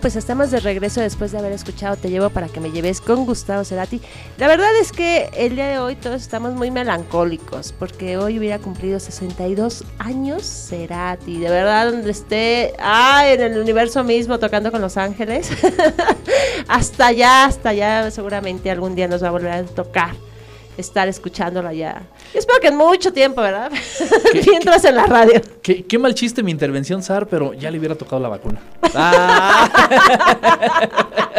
Pues 0.00 0.16
estamos 0.16 0.50
de 0.50 0.60
regreso 0.60 1.00
después 1.00 1.32
de 1.32 1.38
haber 1.38 1.52
escuchado 1.52 1.96
Te 1.96 2.10
llevo 2.10 2.30
para 2.30 2.48
que 2.48 2.60
me 2.60 2.70
lleves 2.70 3.00
con 3.00 3.26
Gustavo 3.26 3.64
Cerati. 3.64 4.00
La 4.38 4.48
verdad 4.48 4.70
es 4.80 4.92
que 4.92 5.30
el 5.34 5.54
día 5.54 5.68
de 5.68 5.78
hoy 5.78 5.96
todos 5.96 6.22
estamos 6.22 6.54
muy 6.54 6.70
melancólicos 6.70 7.72
porque 7.72 8.16
hoy 8.16 8.38
hubiera 8.38 8.58
cumplido 8.58 8.98
62 8.98 9.84
años 9.98 10.44
Cerati. 10.44 11.38
De 11.38 11.50
verdad, 11.50 11.92
donde 11.92 12.10
esté, 12.10 12.74
ah, 12.78 13.24
en 13.26 13.40
el 13.40 13.58
universo 13.58 14.02
mismo 14.04 14.38
tocando 14.38 14.72
con 14.72 14.80
Los 14.80 14.96
Ángeles. 14.96 15.50
hasta 16.68 17.08
allá, 17.08 17.44
hasta 17.44 17.70
allá, 17.70 18.10
seguramente 18.10 18.70
algún 18.70 18.94
día 18.94 19.08
nos 19.08 19.22
va 19.22 19.28
a 19.28 19.32
volver 19.32 19.52
a 19.52 19.64
tocar 19.64 20.29
estar 20.80 21.08
escuchándolo 21.08 21.68
allá. 21.68 22.02
Yo 22.32 22.40
espero 22.40 22.60
que 22.60 22.68
en 22.68 22.76
mucho 22.76 23.12
tiempo, 23.12 23.40
¿verdad? 23.40 23.70
Mientras 24.46 24.84
en 24.84 24.96
la 24.96 25.06
radio. 25.06 25.40
Qué, 25.62 25.84
qué 25.84 25.98
mal 25.98 26.14
chiste 26.14 26.42
mi 26.42 26.50
intervención, 26.50 27.02
Sar, 27.02 27.26
pero 27.26 27.54
ya 27.54 27.70
le 27.70 27.78
hubiera 27.78 27.94
tocado 27.94 28.20
la 28.20 28.28
vacuna. 28.28 28.60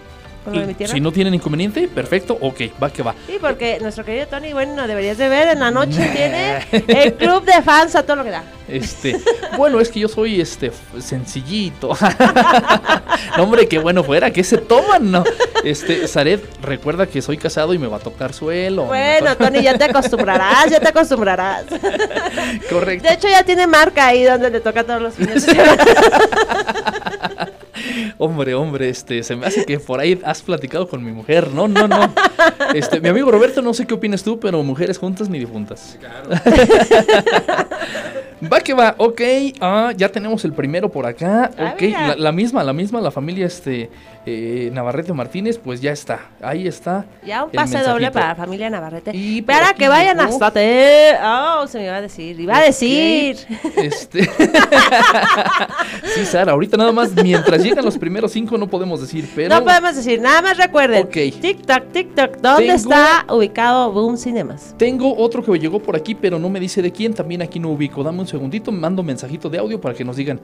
De 0.46 0.66
mi 0.66 0.74
tierra. 0.74 0.94
si 0.94 1.00
no 1.00 1.12
tienen 1.12 1.36
inconveniente, 1.36 1.88
perfecto, 1.88 2.38
ok, 2.42 2.62
va 2.82 2.90
que 2.92 3.04
va. 3.04 3.14
Sí, 3.28 3.38
porque 3.40 3.78
nuestro 3.80 4.04
querido 4.04 4.28
Tony, 4.28 4.54
bueno, 4.54 4.88
deberías 4.88 5.18
de 5.18 5.30
ver, 5.30 5.50
en 5.50 5.60
la 5.60 5.70
noche 5.70 6.10
tiene 6.16 6.66
el 6.88 7.14
club 7.14 7.46
de 7.46 7.62
fans 7.62 7.96
a 7.96 8.04
todo 8.04 8.18
lo 8.18 8.24
que 8.24 8.32
da. 8.32 8.44
Este, 8.68 9.20
bueno, 9.58 9.80
es 9.80 9.90
que 9.90 10.00
yo 10.00 10.08
soy 10.08 10.42
este 10.42 10.72
sencillito. 11.00 11.96
no, 13.38 13.44
hombre, 13.44 13.68
qué 13.68 13.78
bueno 13.78 14.04
fuera, 14.04 14.32
que 14.32 14.44
se 14.44 14.58
toman, 14.58 15.12
no. 15.12 15.24
Este, 15.64 16.08
Zaret, 16.08 16.44
recuerda 16.62 17.06
que 17.06 17.22
soy 17.22 17.38
casado 17.38 17.74
y 17.74 17.78
me 17.78 17.88
va 17.88 17.98
a 17.98 18.00
tocar 18.00 18.34
suelo. 18.34 18.86
Bueno, 18.86 19.36
Tony, 19.38 19.62
ya 19.62 19.78
te 19.78 19.84
acostumbrarás, 19.84 20.70
ya 20.70 20.80
te 20.80 20.88
acostumbrarás. 20.88 21.66
Correcto. 22.70 23.08
De 23.08 23.14
hecho, 23.14 23.28
ya 23.28 23.44
tiene 23.44 23.68
marca 23.68 24.08
ahí 24.08 24.24
donde 24.24 24.50
le 24.50 24.60
toca 24.60 24.84
todos 24.84 25.02
los 25.02 25.14
fines. 25.14 25.46
Hombre, 28.18 28.54
hombre, 28.54 28.90
este, 28.90 29.24
se 29.24 29.36
me 29.36 29.46
hace 29.46 29.66
que 29.66 29.80
por 29.80 30.00
ahí 30.00 30.20
has 30.24 30.42
platicado 30.42 30.88
con 30.88 31.04
mi 31.04 31.12
mujer. 31.12 31.52
No, 31.52 31.68
no, 31.68 31.88
no. 31.88 32.14
Este, 32.74 33.00
mi 33.02 33.10
amigo 33.10 33.32
Roberto, 33.32 33.62
no 33.62 33.74
sé 33.74 33.86
qué 33.86 33.94
opinas 33.94 34.24
tú, 34.24 34.40
pero 34.40 34.64
mujeres 34.64 34.98
juntas 34.98 35.30
ni 35.30 35.40
difuntas. 35.40 35.98
Va 38.52 38.60
que 38.62 38.74
va, 38.74 38.96
ok. 38.98 39.22
Ah, 39.60 39.94
ya 39.96 40.10
tenemos 40.10 40.44
el 40.46 40.54
primero 40.54 40.90
por 40.90 41.06
acá. 41.06 41.52
Ok, 41.74 41.84
la 42.18 42.32
misma, 42.32 42.64
la 42.64 42.74
misma, 42.74 43.00
la 43.02 43.12
familia 43.12 43.46
este 43.46 43.90
eh, 44.26 44.70
Navarrete 44.74 45.14
Martínez, 45.14 45.58
pues 45.58 45.82
ya 45.82 45.92
está. 45.92 46.30
Ahí 46.42 46.68
está. 46.68 47.06
Ya 47.26 47.44
un 47.44 47.52
pase 47.52 47.80
doble 47.80 48.12
para 48.12 48.30
la 48.30 48.36
familia 48.36 48.70
Navarrete. 48.70 49.12
Y 49.16 49.42
para 49.42 49.74
que 49.74 49.88
vayan 49.88 50.18
llegó- 50.18 50.30
hasta 50.30 50.52
te. 50.52 51.14
Oh, 51.24 51.66
se 51.68 51.80
me 51.80 51.86
iba 51.86 51.96
a 51.96 52.02
decir. 52.02 52.40
Iba 52.40 52.58
a 52.58 52.62
decir. 52.62 53.38
Este. 53.78 54.24
sí, 56.16 56.26
Sara, 56.26 56.52
ahorita 56.52 56.78
nada 56.78 56.92
más, 56.92 57.12
mientras 57.24 57.64
llegan 57.64 57.84
los 57.86 57.98
primeros 57.98 58.32
cinco, 58.32 58.58
no 58.58 58.68
podemos 58.68 59.02
decir, 59.02 59.28
pero. 59.36 59.56
No 59.56 59.64
podemos 59.64 59.96
decir, 59.96 60.22
nada 60.22 60.42
más 60.42 60.58
recuerden. 60.58 61.04
Ok. 61.06 61.40
TikTok, 61.42 61.92
TikTok. 61.92 62.38
¿Dónde 62.38 62.64
Tengo- 62.68 62.76
está 62.76 63.26
ubicado 63.30 63.92
Boom 63.92 64.18
Cinemas? 64.18 64.76
Tengo 64.78 65.16
otro 65.18 65.44
que 65.44 65.58
llegó 65.60 65.80
por 65.82 65.96
aquí, 65.96 66.16
pero 66.16 66.40
no 66.40 66.50
me 66.50 66.60
dice 66.60 66.82
de 66.82 66.92
quién. 66.92 67.14
También 67.14 67.42
aquí 67.42 67.60
no 67.60 67.70
ubico. 67.70 68.04
Dame 68.04 68.20
un 68.20 68.28
segundito, 68.28 68.72
mando 68.72 69.04
mensajito 69.04 69.50
de 69.50 69.58
audio 69.58 69.80
para 69.82 69.96
que 69.96 70.04
nos 70.06 70.16
digan. 70.16 70.40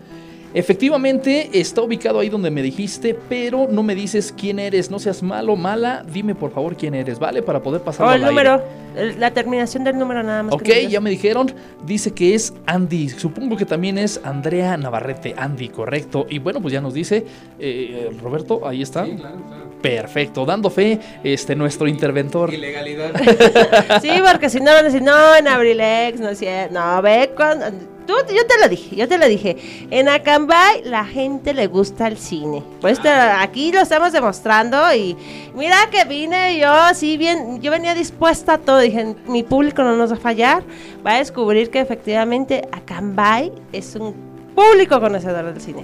Efectivamente, 0.53 1.49
está 1.53 1.81
ubicado 1.81 2.19
ahí 2.19 2.29
donde 2.29 2.49
me 2.51 2.61
dijiste, 2.61 3.17
pero 3.29 3.67
no 3.69 3.83
me 3.83 3.95
dices 3.95 4.33
quién 4.37 4.59
eres. 4.59 4.89
No 4.89 4.99
seas 4.99 5.21
malo, 5.23 5.55
mala. 5.55 6.03
Dime 6.11 6.35
por 6.35 6.51
favor 6.51 6.75
quién 6.75 6.93
eres, 6.95 7.19
¿vale? 7.19 7.41
Para 7.41 7.61
poder 7.61 7.81
pasar 7.81 8.07
O 8.07 8.11
el 8.13 8.21
número. 8.23 8.61
el- 8.95 9.19
la 9.19 9.31
terminación 9.31 9.83
del 9.83 9.97
número 9.99 10.23
nada 10.23 10.43
más. 10.43 10.55
que 10.55 10.71
Ok, 10.71 10.75
digas. 10.77 10.91
ya 10.91 11.01
me 11.01 11.09
dijeron. 11.09 11.51
Dice 11.85 12.11
que 12.13 12.33
es 12.35 12.53
Andy. 12.65 13.09
Supongo 13.09 13.55
que 13.57 13.65
también 13.65 13.97
es 13.97 14.19
Andrea 14.23 14.75
Navarrete. 14.77 15.35
Andy, 15.37 15.69
correcto. 15.69 16.25
Y 16.29 16.39
bueno, 16.39 16.61
pues 16.61 16.73
ya 16.73 16.81
nos 16.81 16.93
dice 16.93 17.25
eh, 17.59 18.09
Roberto, 18.21 18.67
ahí 18.67 18.81
está. 18.81 19.05
Sí, 19.05 19.15
claro, 19.15 19.37
claro. 19.47 19.67
Perfecto, 19.81 20.43
dando 20.45 20.69
fe, 20.71 20.99
este 21.23 21.55
nuestro 21.55 21.87
interventor. 21.87 22.53
Ilegalidad. 22.53 23.11
Sí, 24.01 24.09
porque 24.31 24.49
si 24.49 24.59
no 24.59 24.65
van 24.71 24.77
a 24.77 24.83
decir, 24.83 25.01
no, 25.03 25.35
en 25.35 25.47
Abrilex, 25.47 26.19
no 26.19 26.29
es 26.29 26.39
cierto. 26.39 26.73
No, 26.73 27.01
ve 27.01 27.31
cuando. 27.35 27.65
Yo 28.07 28.45
te 28.47 28.59
lo 28.61 28.69
dije, 28.69 28.95
yo 28.95 29.07
te 29.07 29.17
lo 29.17 29.27
dije. 29.27 29.87
En 29.91 30.07
Acambay 30.09 30.83
la 30.85 31.05
gente 31.05 31.53
le 31.53 31.67
gusta 31.67 32.07
el 32.07 32.17
cine. 32.17 32.63
Pues 32.81 33.01
te- 33.01 33.09
aquí 33.09 33.71
lo 33.71 33.81
estamos 33.81 34.11
demostrando 34.13 34.77
y 34.93 35.15
mira 35.55 35.75
que 35.91 36.05
vine 36.05 36.57
yo 36.57 36.71
así 36.71 37.17
bien, 37.17 37.61
yo 37.61 37.71
venía 37.71 37.93
dispuesta 37.93 38.53
a 38.53 38.57
todo. 38.57 38.79
Dije, 38.79 39.15
mi 39.27 39.43
público 39.43 39.83
no 39.83 39.95
nos 39.95 40.11
va 40.11 40.15
a 40.15 40.19
fallar. 40.19 40.63
Va 41.05 41.15
a 41.15 41.17
descubrir 41.19 41.69
que 41.69 41.79
efectivamente 41.79 42.67
Acambay 42.71 43.51
es 43.73 43.95
un 43.95 44.13
público 44.55 44.99
conocedor 44.99 45.45
del 45.53 45.61
cine. 45.61 45.83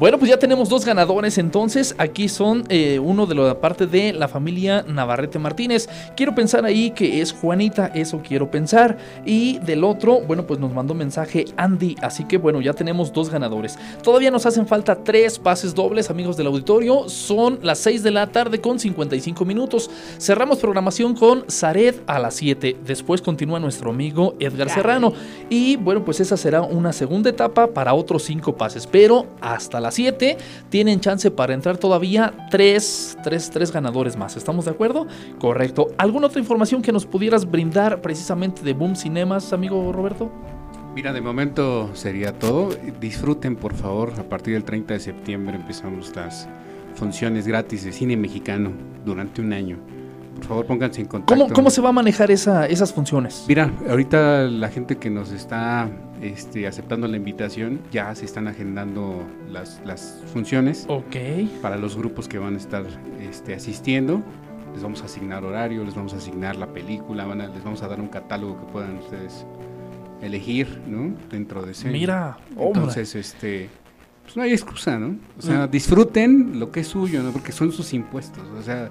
Bueno, 0.00 0.18
pues 0.18 0.30
ya 0.30 0.38
tenemos 0.38 0.70
dos 0.70 0.86
ganadores 0.86 1.36
entonces. 1.36 1.94
Aquí 1.98 2.30
son 2.30 2.64
eh, 2.70 2.98
uno 2.98 3.26
de 3.26 3.34
la 3.34 3.60
parte 3.60 3.86
de 3.86 4.14
la 4.14 4.28
familia 4.28 4.82
Navarrete 4.88 5.38
Martínez. 5.38 5.90
Quiero 6.16 6.34
pensar 6.34 6.64
ahí 6.64 6.92
que 6.92 7.20
es 7.20 7.32
Juanita, 7.32 7.88
eso 7.88 8.22
quiero 8.26 8.50
pensar. 8.50 8.96
Y 9.26 9.58
del 9.58 9.84
otro, 9.84 10.22
bueno, 10.22 10.46
pues 10.46 10.58
nos 10.58 10.72
mandó 10.72 10.94
mensaje 10.94 11.44
Andy. 11.58 11.96
Así 12.00 12.24
que 12.24 12.38
bueno, 12.38 12.62
ya 12.62 12.72
tenemos 12.72 13.12
dos 13.12 13.28
ganadores. 13.28 13.78
Todavía 14.02 14.30
nos 14.30 14.46
hacen 14.46 14.66
falta 14.66 15.04
tres 15.04 15.38
pases 15.38 15.74
dobles, 15.74 16.08
amigos 16.08 16.38
del 16.38 16.46
auditorio. 16.46 17.10
Son 17.10 17.58
las 17.60 17.80
6 17.80 18.02
de 18.02 18.10
la 18.10 18.28
tarde 18.28 18.58
con 18.58 18.78
55 18.78 19.44
minutos. 19.44 19.90
Cerramos 20.18 20.60
programación 20.60 21.14
con 21.14 21.44
Zared 21.46 21.96
a 22.06 22.18
las 22.18 22.36
7. 22.36 22.78
Después 22.86 23.20
continúa 23.20 23.60
nuestro 23.60 23.90
amigo 23.90 24.34
Edgar. 24.40 24.70
Serrano. 24.70 25.12
Y 25.50 25.76
bueno, 25.76 26.06
pues 26.06 26.20
esa 26.20 26.38
será 26.38 26.62
una 26.62 26.94
segunda 26.94 27.28
etapa 27.28 27.66
para 27.66 27.92
otros 27.92 28.22
cinco 28.22 28.56
pases. 28.56 28.86
Pero 28.86 29.26
hasta 29.42 29.78
las 29.90 29.96
7 29.96 30.38
tienen 30.68 31.00
chance 31.00 31.32
para 31.32 31.52
entrar 31.52 31.76
todavía 31.76 32.32
tres, 32.48 33.18
tres, 33.24 33.50
tres 33.50 33.72
ganadores 33.72 34.16
más. 34.16 34.36
¿Estamos 34.36 34.66
de 34.66 34.70
acuerdo? 34.70 35.08
Correcto. 35.40 35.88
¿Alguna 35.98 36.28
otra 36.28 36.38
información 36.38 36.80
que 36.80 36.92
nos 36.92 37.06
pudieras 37.06 37.50
brindar 37.50 38.00
precisamente 38.00 38.62
de 38.62 38.72
Boom 38.72 38.94
Cinemas, 38.94 39.52
amigo 39.52 39.92
Roberto? 39.92 40.30
Mira, 40.94 41.12
de 41.12 41.20
momento 41.20 41.90
sería 41.94 42.32
todo. 42.38 42.70
Disfruten, 43.00 43.56
por 43.56 43.74
favor. 43.74 44.12
A 44.16 44.22
partir 44.22 44.54
del 44.54 44.62
30 44.62 44.94
de 44.94 45.00
septiembre 45.00 45.56
empezamos 45.56 46.14
las 46.14 46.48
funciones 46.94 47.48
gratis 47.48 47.84
de 47.84 47.90
cine 47.92 48.16
mexicano 48.16 48.70
durante 49.04 49.40
un 49.40 49.52
año. 49.52 49.76
Por 50.36 50.44
favor, 50.44 50.66
pónganse 50.66 51.00
en 51.00 51.08
contacto. 51.08 51.34
¿Cómo, 51.34 51.52
cómo 51.52 51.70
se 51.70 51.80
va 51.80 51.88
a 51.88 51.92
manejar 51.92 52.30
esa, 52.30 52.66
esas 52.66 52.92
funciones? 52.92 53.44
Mira, 53.48 53.72
ahorita 53.88 54.42
la 54.44 54.68
gente 54.68 54.98
que 54.98 55.10
nos 55.10 55.32
está 55.32 55.90
este, 56.20 56.66
aceptando 56.66 57.06
la 57.08 57.16
invitación 57.16 57.80
ya 57.90 58.14
se 58.14 58.24
están 58.26 58.46
agendando 58.48 59.22
las, 59.50 59.80
las 59.84 60.22
funciones 60.32 60.84
Ok. 60.88 61.16
para 61.62 61.76
los 61.76 61.96
grupos 61.96 62.28
que 62.28 62.38
van 62.38 62.54
a 62.54 62.58
estar 62.58 62.84
este, 63.20 63.54
asistiendo. 63.54 64.22
Les 64.74 64.82
vamos 64.82 65.02
a 65.02 65.06
asignar 65.06 65.44
horario, 65.44 65.82
les 65.84 65.94
vamos 65.94 66.14
a 66.14 66.18
asignar 66.18 66.56
la 66.56 66.68
película, 66.68 67.24
van 67.26 67.40
a- 67.40 67.48
les 67.48 67.64
vamos 67.64 67.82
a 67.82 67.88
dar 67.88 68.00
un 68.00 68.08
catálogo 68.08 68.58
que 68.60 68.72
puedan 68.72 68.98
ustedes 68.98 69.44
elegir, 70.22 70.80
¿no? 70.86 71.14
Dentro 71.30 71.62
de 71.62 71.72
ese. 71.72 71.88
Mira, 71.90 72.38
hombre. 72.56 72.80
Entonces, 72.80 73.14
este, 73.16 73.68
pues 74.22 74.36
no 74.36 74.42
hay 74.42 74.52
excusa, 74.52 74.98
¿no? 74.98 75.16
O 75.38 75.42
sea, 75.42 75.66
disfruten 75.66 76.60
lo 76.60 76.70
que 76.70 76.80
es 76.80 76.88
suyo, 76.88 77.22
¿no? 77.22 77.32
Porque 77.32 77.52
son 77.52 77.72
sus 77.72 77.92
impuestos. 77.94 78.46
O 78.58 78.62
sea, 78.62 78.90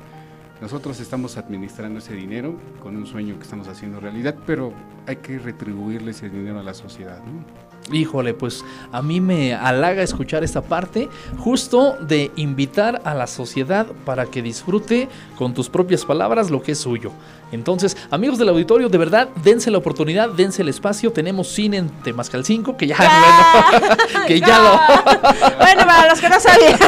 nosotros 0.62 1.00
estamos 1.00 1.38
administrando 1.38 2.00
ese 2.00 2.14
dinero 2.14 2.56
con 2.82 2.98
un 2.98 3.06
sueño 3.06 3.36
que 3.38 3.44
estamos 3.44 3.68
haciendo 3.68 4.00
realidad, 4.00 4.36
pero 4.46 4.74
hay 5.08 5.18
que 5.18 5.40
retribuirle 5.40 6.12
ese 6.12 6.30
dinero 6.30 6.60
a 6.60 6.64
la 6.64 6.74
sociedad, 6.74 7.20
¿no? 7.24 7.69
Híjole, 7.92 8.34
pues 8.34 8.64
a 8.92 9.02
mí 9.02 9.20
me 9.20 9.54
halaga 9.54 10.04
escuchar 10.04 10.44
esta 10.44 10.62
parte 10.62 11.10
justo 11.38 11.98
de 12.00 12.32
invitar 12.36 13.02
a 13.04 13.14
la 13.14 13.28
sociedad 13.28 13.88
para 14.06 14.26
que 14.26 14.42
disfrute 14.42 15.10
con 15.38 15.54
tus 15.54 15.70
propias 15.70 16.06
palabras 16.06 16.50
lo 16.50 16.62
que 16.62 16.74
es 16.74 16.80
suyo. 16.80 17.12
Entonces, 17.52 17.98
amigos 18.12 18.38
del 18.38 18.50
auditorio, 18.50 18.90
de 18.90 18.98
verdad, 18.98 19.30
dense 19.44 19.72
la 19.72 19.80
oportunidad, 19.80 20.30
dense 20.30 20.62
el 20.62 20.70
espacio. 20.70 21.12
Tenemos 21.12 21.48
cine 21.48 21.78
en 21.78 21.90
Temascal 21.90 22.46
5, 22.46 22.78
que 22.78 22.88
ya, 22.88 22.96
bueno, 23.72 23.98
que 24.28 24.40
ya 24.40 24.60
lo... 24.60 24.80
Bueno, 25.60 25.86
para 25.86 26.10
los 26.10 26.20
que 26.20 26.30
no 26.30 26.40
sabían, 26.40 26.80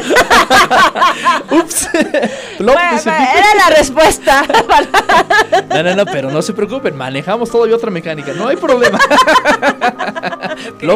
Ups. 1.51 1.89
Bueno, 2.59 2.73
era 2.73 3.55
la 3.55 3.75
respuesta. 3.75 4.43
No, 5.69 5.83
no, 5.83 5.95
no, 5.95 6.05
pero 6.05 6.31
no 6.31 6.41
se 6.41 6.53
preocupen, 6.53 6.95
manejamos 6.95 7.49
todavía 7.49 7.75
otra 7.75 7.91
mecánica, 7.91 8.33
no 8.33 8.47
hay 8.47 8.55
problema. 8.55 8.99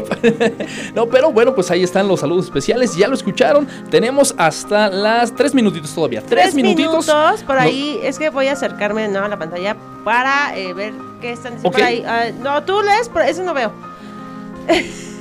No, 0.96 1.08
pero 1.08 1.32
bueno, 1.32 1.54
pues 1.56 1.72
ahí 1.72 1.84
están 1.84 2.08
los 2.08 2.20
saludos 2.20 2.46
especiales, 2.46 2.96
ya 2.96 3.08
lo 3.08 3.14
escucharon. 3.16 3.68
Tenemos 3.90 4.34
hasta 4.38 4.90
las 4.90 5.34
tres 5.36 5.54
minutitos 5.54 5.94
todavía. 5.94 6.22
Tres, 6.22 6.44
Tres 6.44 6.56
minutitos. 6.56 7.08
minutos 7.08 7.44
por 7.44 7.56
No- 7.56 7.62
ahí. 7.62 8.00
Es 8.04 8.18
que 8.20 8.30
voy 8.30 8.48
a 8.48 8.54
acercarme 8.54 9.08
¿no? 9.08 9.24
a 9.24 9.28
la 9.28 9.38
pantalla 9.38 9.76
para 10.04 10.58
eh, 10.58 10.74
ver 10.74 10.94
qué 11.22 11.32
están 11.32 11.54
diciendo 11.56 11.72
por 11.78 11.82
ahí. 11.82 12.04
Ah, 12.08 12.26
no, 12.42 12.64
tú 12.64 12.82
lees, 12.82 13.10
pero 13.14 13.26
eso 13.26 13.44
no 13.44 13.54
veo. 13.54 13.72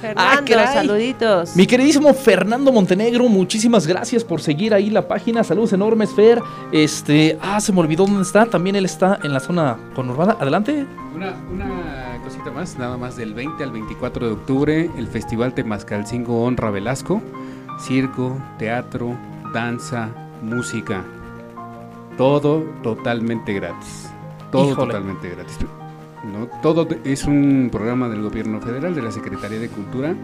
Fernando, 0.00 0.44
caray. 0.46 0.74
saluditos. 0.74 1.56
Mi 1.56 1.66
queridísimo 1.66 2.12
Fernando 2.14 2.72
Montenegro, 2.72 3.28
muchísimas 3.28 3.86
gracias 3.86 4.24
por 4.24 4.40
seguir 4.40 4.74
ahí 4.74 4.90
la 4.90 5.08
página. 5.08 5.42
Saludos 5.44 5.72
enormes, 5.72 6.12
Fer. 6.14 6.40
Este, 6.72 7.38
ah, 7.40 7.60
se 7.60 7.72
me 7.72 7.80
olvidó 7.80 8.04
dónde 8.04 8.22
está. 8.22 8.46
También 8.46 8.76
él 8.76 8.84
está 8.84 9.18
en 9.22 9.32
la 9.32 9.40
zona 9.40 9.76
conurbada. 9.94 10.36
Adelante. 10.40 10.86
Una, 11.14 11.34
una 11.52 12.18
cosita 12.24 12.50
más, 12.50 12.76
nada 12.76 12.96
más 12.96 13.16
del 13.16 13.34
20 13.34 13.62
al 13.62 13.70
24 13.70 14.26
de 14.26 14.32
octubre, 14.32 14.90
el 14.98 15.06
Festival 15.06 15.54
Temascalcingo 15.54 16.44
Honra 16.44 16.70
Velasco, 16.70 17.22
circo, 17.80 18.36
teatro, 18.58 19.16
danza, 19.54 20.10
música, 20.42 21.04
todo 22.18 22.64
totalmente 22.82 23.52
gratis. 23.52 24.10
Todo 24.50 24.72
Híjole. 24.72 24.92
totalmente 24.92 25.28
gratis. 25.30 25.58
¿No? 26.32 26.46
Todo 26.62 26.86
es 27.04 27.24
un 27.24 27.68
programa 27.70 28.08
del 28.08 28.22
gobierno 28.22 28.60
federal, 28.60 28.94
de 28.94 29.02
la 29.02 29.10
Secretaría 29.10 29.58
de 29.58 29.68
Cultura. 29.68 30.14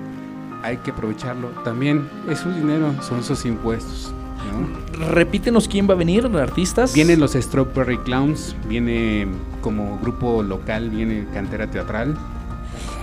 Hay 0.62 0.76
que 0.78 0.90
aprovecharlo. 0.92 1.48
También 1.64 2.09
es 2.30 2.40
su 2.40 2.50
dinero, 2.53 2.94
son 3.03 3.22
sus 3.24 3.44
impuestos. 3.44 4.12
¿no? 4.53 5.07
Repítenos 5.09 5.68
quién 5.68 5.88
va 5.88 5.94
a 5.94 5.96
venir, 5.96 6.26
artistas. 6.36 6.94
Vienen 6.94 7.20
los 7.20 7.32
Strawberry 7.32 7.98
Clowns, 7.98 8.55
viene 8.68 9.26
como 9.61 9.98
grupo 9.98 10.42
local, 10.42 10.90
viene 10.90 11.26
cantera 11.32 11.66
teatral. 11.70 12.16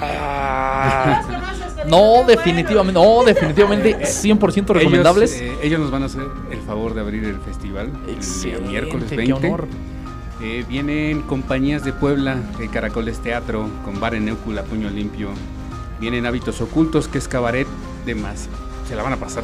Ah. 0.02 1.22
No, 1.88 2.26
definitivamente, 2.28 3.00
no, 3.00 3.24
definitivamente 3.24 3.98
100% 4.02 4.68
recomendables. 4.68 5.40
Ellos, 5.40 5.54
eh, 5.54 5.60
ellos 5.64 5.80
nos 5.80 5.92
van 5.92 6.04
a 6.04 6.06
hacer 6.08 6.24
el 6.52 6.60
favor 6.60 6.94
de 6.94 7.00
abrir 7.00 7.24
el 7.24 7.40
festival 7.40 7.90
el 8.06 8.16
Excelente, 8.16 8.68
miércoles 8.68 9.06
qué 9.10 9.16
20. 9.16 9.34
honor. 9.48 9.68
Eh, 10.42 10.64
vienen 10.68 11.22
compañías 11.24 11.84
de 11.84 11.92
Puebla, 11.92 12.38
eh, 12.60 12.70
Caracoles 12.72 13.20
Teatro, 13.20 13.68
con 13.84 14.00
Bar 14.00 14.16
en 14.16 14.26
Nécula, 14.26 14.64
Puño 14.64 14.90
Limpio. 14.90 15.30
Vienen 16.00 16.26
Hábitos 16.26 16.62
Ocultos, 16.62 17.10
que 17.10 17.18
es 17.18 17.28
cabaret 17.28 17.68
de 18.06 18.16
más. 18.16 18.48
Se 18.88 18.96
la 18.96 19.04
van 19.04 19.14
a 19.14 19.18
pasar 19.18 19.44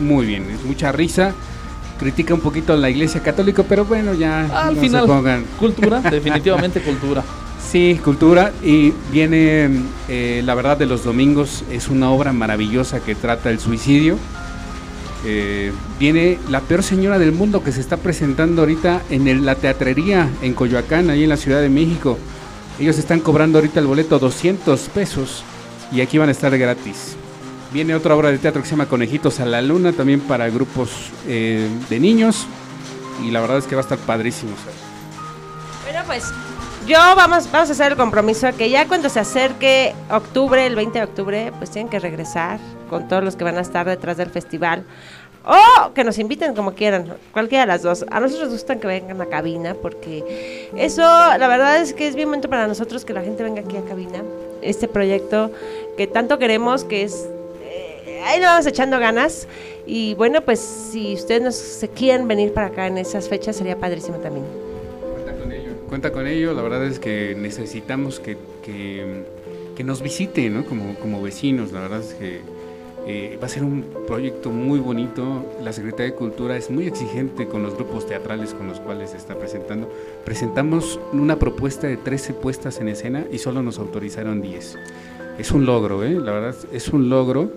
muy 0.00 0.24
bien, 0.24 0.48
es 0.50 0.64
mucha 0.64 0.90
risa. 0.90 1.34
Critica 1.98 2.32
un 2.32 2.40
poquito 2.40 2.72
a 2.72 2.76
la 2.76 2.88
iglesia 2.88 3.22
católica, 3.22 3.62
pero 3.62 3.84
bueno, 3.84 4.14
ya 4.14 4.66
Al 4.66 4.74
no 4.74 4.80
final, 4.80 5.02
se 5.02 5.06
pongan. 5.06 5.44
cultura, 5.58 6.00
definitivamente 6.10 6.80
cultura. 6.80 7.22
Sí, 7.70 8.00
cultura. 8.02 8.52
Y 8.62 8.92
viene 9.12 9.68
eh, 10.08 10.42
La 10.44 10.54
verdad 10.54 10.78
de 10.78 10.86
los 10.86 11.04
domingos, 11.04 11.62
es 11.70 11.88
una 11.88 12.10
obra 12.10 12.32
maravillosa 12.32 13.00
que 13.00 13.14
trata 13.14 13.50
el 13.50 13.60
suicidio. 13.60 14.16
Eh, 15.24 15.72
viene 15.98 16.38
La 16.50 16.60
peor 16.60 16.82
señora 16.82 17.18
del 17.18 17.32
mundo 17.32 17.62
que 17.62 17.70
se 17.70 17.80
está 17.80 17.96
presentando 17.96 18.62
ahorita 18.62 19.02
en 19.10 19.44
la 19.44 19.54
teatrería 19.54 20.28
en 20.42 20.54
Coyoacán, 20.54 21.10
ahí 21.10 21.22
en 21.22 21.28
la 21.28 21.36
Ciudad 21.36 21.60
de 21.60 21.68
México. 21.68 22.18
Ellos 22.80 22.98
están 22.98 23.20
cobrando 23.20 23.58
ahorita 23.58 23.80
el 23.80 23.86
boleto 23.86 24.18
200 24.18 24.80
pesos. 24.88 25.44
y 25.92 26.00
aquí 26.00 26.16
van 26.16 26.30
a 26.30 26.32
estar 26.32 26.56
gratis. 26.56 27.16
Viene 27.70 27.94
otra 27.94 28.16
obra 28.16 28.30
de 28.30 28.38
teatro 28.38 28.62
que 28.62 28.66
se 28.66 28.72
llama 28.72 28.86
Conejitos 28.86 29.40
a 29.40 29.44
la 29.44 29.60
Luna, 29.60 29.92
también 29.92 30.20
para 30.20 30.48
grupos 30.48 30.90
eh, 31.28 31.68
de 31.90 32.00
niños. 32.00 32.46
Y 33.22 33.30
la 33.30 33.42
verdad 33.42 33.58
es 33.58 33.66
que 33.66 33.74
va 33.74 33.82
a 33.82 33.84
estar 33.84 33.98
padrísimo. 33.98 34.52
Bueno, 35.84 36.00
pues 36.06 36.24
yo 36.86 36.96
vamos, 36.96 37.50
vamos 37.52 37.68
a 37.68 37.72
hacer 37.72 37.92
el 37.92 37.98
compromiso 37.98 38.48
que 38.56 38.70
ya 38.70 38.88
cuando 38.88 39.10
se 39.10 39.20
acerque 39.20 39.94
octubre, 40.10 40.66
el 40.66 40.76
20 40.76 40.98
de 40.98 41.04
octubre, 41.04 41.52
pues 41.58 41.70
tienen 41.70 41.90
que 41.90 41.98
regresar 41.98 42.58
con 42.92 43.08
todos 43.08 43.24
los 43.24 43.36
que 43.36 43.42
van 43.42 43.56
a 43.56 43.62
estar 43.62 43.86
detrás 43.86 44.18
del 44.18 44.28
festival. 44.28 44.84
O 45.44 45.92
que 45.94 46.04
nos 46.04 46.18
inviten 46.18 46.54
como 46.54 46.74
quieran, 46.74 47.16
cualquiera 47.32 47.62
de 47.62 47.68
las 47.68 47.82
dos. 47.82 48.04
A 48.10 48.20
nosotros 48.20 48.50
nos 48.50 48.52
gustan 48.52 48.78
que 48.78 48.86
vengan 48.86 49.20
a 49.20 49.26
cabina 49.26 49.74
porque 49.74 50.68
eso, 50.76 51.02
la 51.02 51.48
verdad 51.48 51.80
es 51.80 51.94
que 51.94 52.06
es 52.06 52.14
bien 52.14 52.28
momento 52.28 52.48
para 52.48 52.68
nosotros 52.68 53.04
que 53.04 53.12
la 53.12 53.22
gente 53.22 53.42
venga 53.42 53.62
aquí 53.62 53.76
a 53.76 53.82
cabina. 53.82 54.22
Este 54.60 54.86
proyecto 54.86 55.50
que 55.96 56.06
tanto 56.06 56.38
queremos, 56.38 56.84
que 56.84 57.02
es 57.02 57.28
eh, 57.64 58.22
ahí 58.24 58.38
lo 58.40 58.46
vamos 58.46 58.66
echando 58.66 59.00
ganas. 59.00 59.48
Y 59.84 60.14
bueno, 60.14 60.42
pues 60.42 60.60
si 60.60 61.14
ustedes 61.14 61.42
nos 61.42 61.56
se 61.56 61.88
quieren 61.88 62.28
venir 62.28 62.52
para 62.52 62.68
acá 62.68 62.86
en 62.86 62.98
esas 62.98 63.28
fechas, 63.28 63.56
sería 63.56 63.76
padrísimo 63.76 64.18
también. 64.18 64.44
Cuenta 65.88 66.12
con 66.12 66.26
ello, 66.26 66.54
la 66.54 66.62
verdad 66.62 66.86
es 66.86 66.98
que 66.98 67.34
necesitamos 67.36 68.18
que, 68.18 68.38
que, 68.64 69.24
que 69.76 69.84
nos 69.84 70.00
visite, 70.00 70.48
¿no? 70.48 70.64
Como, 70.64 70.94
como 70.94 71.20
vecinos, 71.20 71.70
la 71.72 71.80
verdad 71.80 72.00
es 72.00 72.14
que 72.14 72.40
eh, 73.06 73.38
va 73.42 73.46
a 73.46 73.48
ser 73.48 73.64
un 73.64 73.84
proyecto 74.06 74.50
muy 74.50 74.78
bonito. 74.78 75.44
La 75.62 75.72
Secretaría 75.72 76.12
de 76.12 76.14
Cultura 76.14 76.56
es 76.56 76.70
muy 76.70 76.86
exigente 76.86 77.46
con 77.48 77.62
los 77.62 77.74
grupos 77.74 78.06
teatrales 78.06 78.54
con 78.54 78.68
los 78.68 78.78
cuales 78.80 79.10
se 79.10 79.16
está 79.16 79.34
presentando. 79.36 79.90
Presentamos 80.24 81.00
una 81.12 81.36
propuesta 81.38 81.86
de 81.86 81.96
13 81.96 82.34
puestas 82.34 82.80
en 82.80 82.88
escena 82.88 83.24
y 83.32 83.38
solo 83.38 83.62
nos 83.62 83.78
autorizaron 83.78 84.40
10. 84.40 84.78
Es 85.38 85.50
un 85.50 85.64
logro, 85.66 86.04
¿eh? 86.04 86.10
la 86.12 86.32
verdad 86.32 86.54
es 86.72 86.88
un 86.88 87.08
logro. 87.08 87.50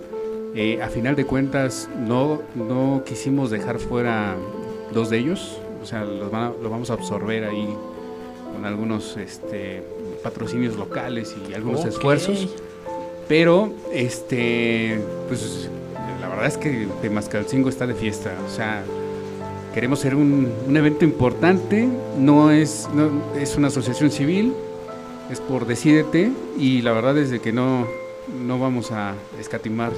Eh, 0.55 0.81
a 0.81 0.87
final 0.87 1.15
de 1.17 1.25
cuentas, 1.25 1.89
no, 1.99 2.41
no 2.55 3.03
quisimos 3.05 3.51
dejar 3.51 3.77
fuera 3.79 4.35
dos 4.93 5.09
de 5.09 5.17
ellos, 5.17 5.59
o 5.83 5.85
sea, 5.85 6.05
los 6.05 6.31
van 6.31 6.43
a- 6.43 6.53
lo 6.63 6.69
vamos 6.69 6.89
a 6.89 6.93
absorber 6.93 7.43
ahí 7.43 7.67
con 8.53 8.63
algunos 8.63 9.17
este, 9.17 9.83
patrocinios 10.23 10.77
locales 10.77 11.35
y 11.49 11.53
algunos 11.53 11.81
Ok. 11.81 11.87
esfuerzos. 11.87 12.55
Pero, 13.27 13.73
este, 13.91 14.99
pues 15.27 15.69
la 16.21 16.29
verdad 16.29 16.45
es 16.45 16.57
que 16.57 16.87
Temascalcingo 17.01 17.69
está 17.69 17.87
de 17.87 17.95
fiesta. 17.95 18.31
O 18.45 18.49
sea, 18.49 18.83
queremos 19.73 19.99
ser 19.99 20.15
un, 20.15 20.51
un 20.67 20.77
evento 20.77 21.05
importante. 21.05 21.87
No 22.19 22.51
es, 22.51 22.87
no, 22.93 23.09
es 23.35 23.55
una 23.57 23.67
asociación 23.67 24.11
civil, 24.11 24.53
es 25.31 25.39
por 25.39 25.65
Decídete. 25.65 26.31
Y 26.57 26.81
la 26.81 26.91
verdad 26.91 27.17
es 27.17 27.31
de 27.31 27.39
que 27.39 27.51
no, 27.51 27.87
no 28.45 28.59
vamos 28.59 28.91
a 28.91 29.15
escatimar 29.39 29.91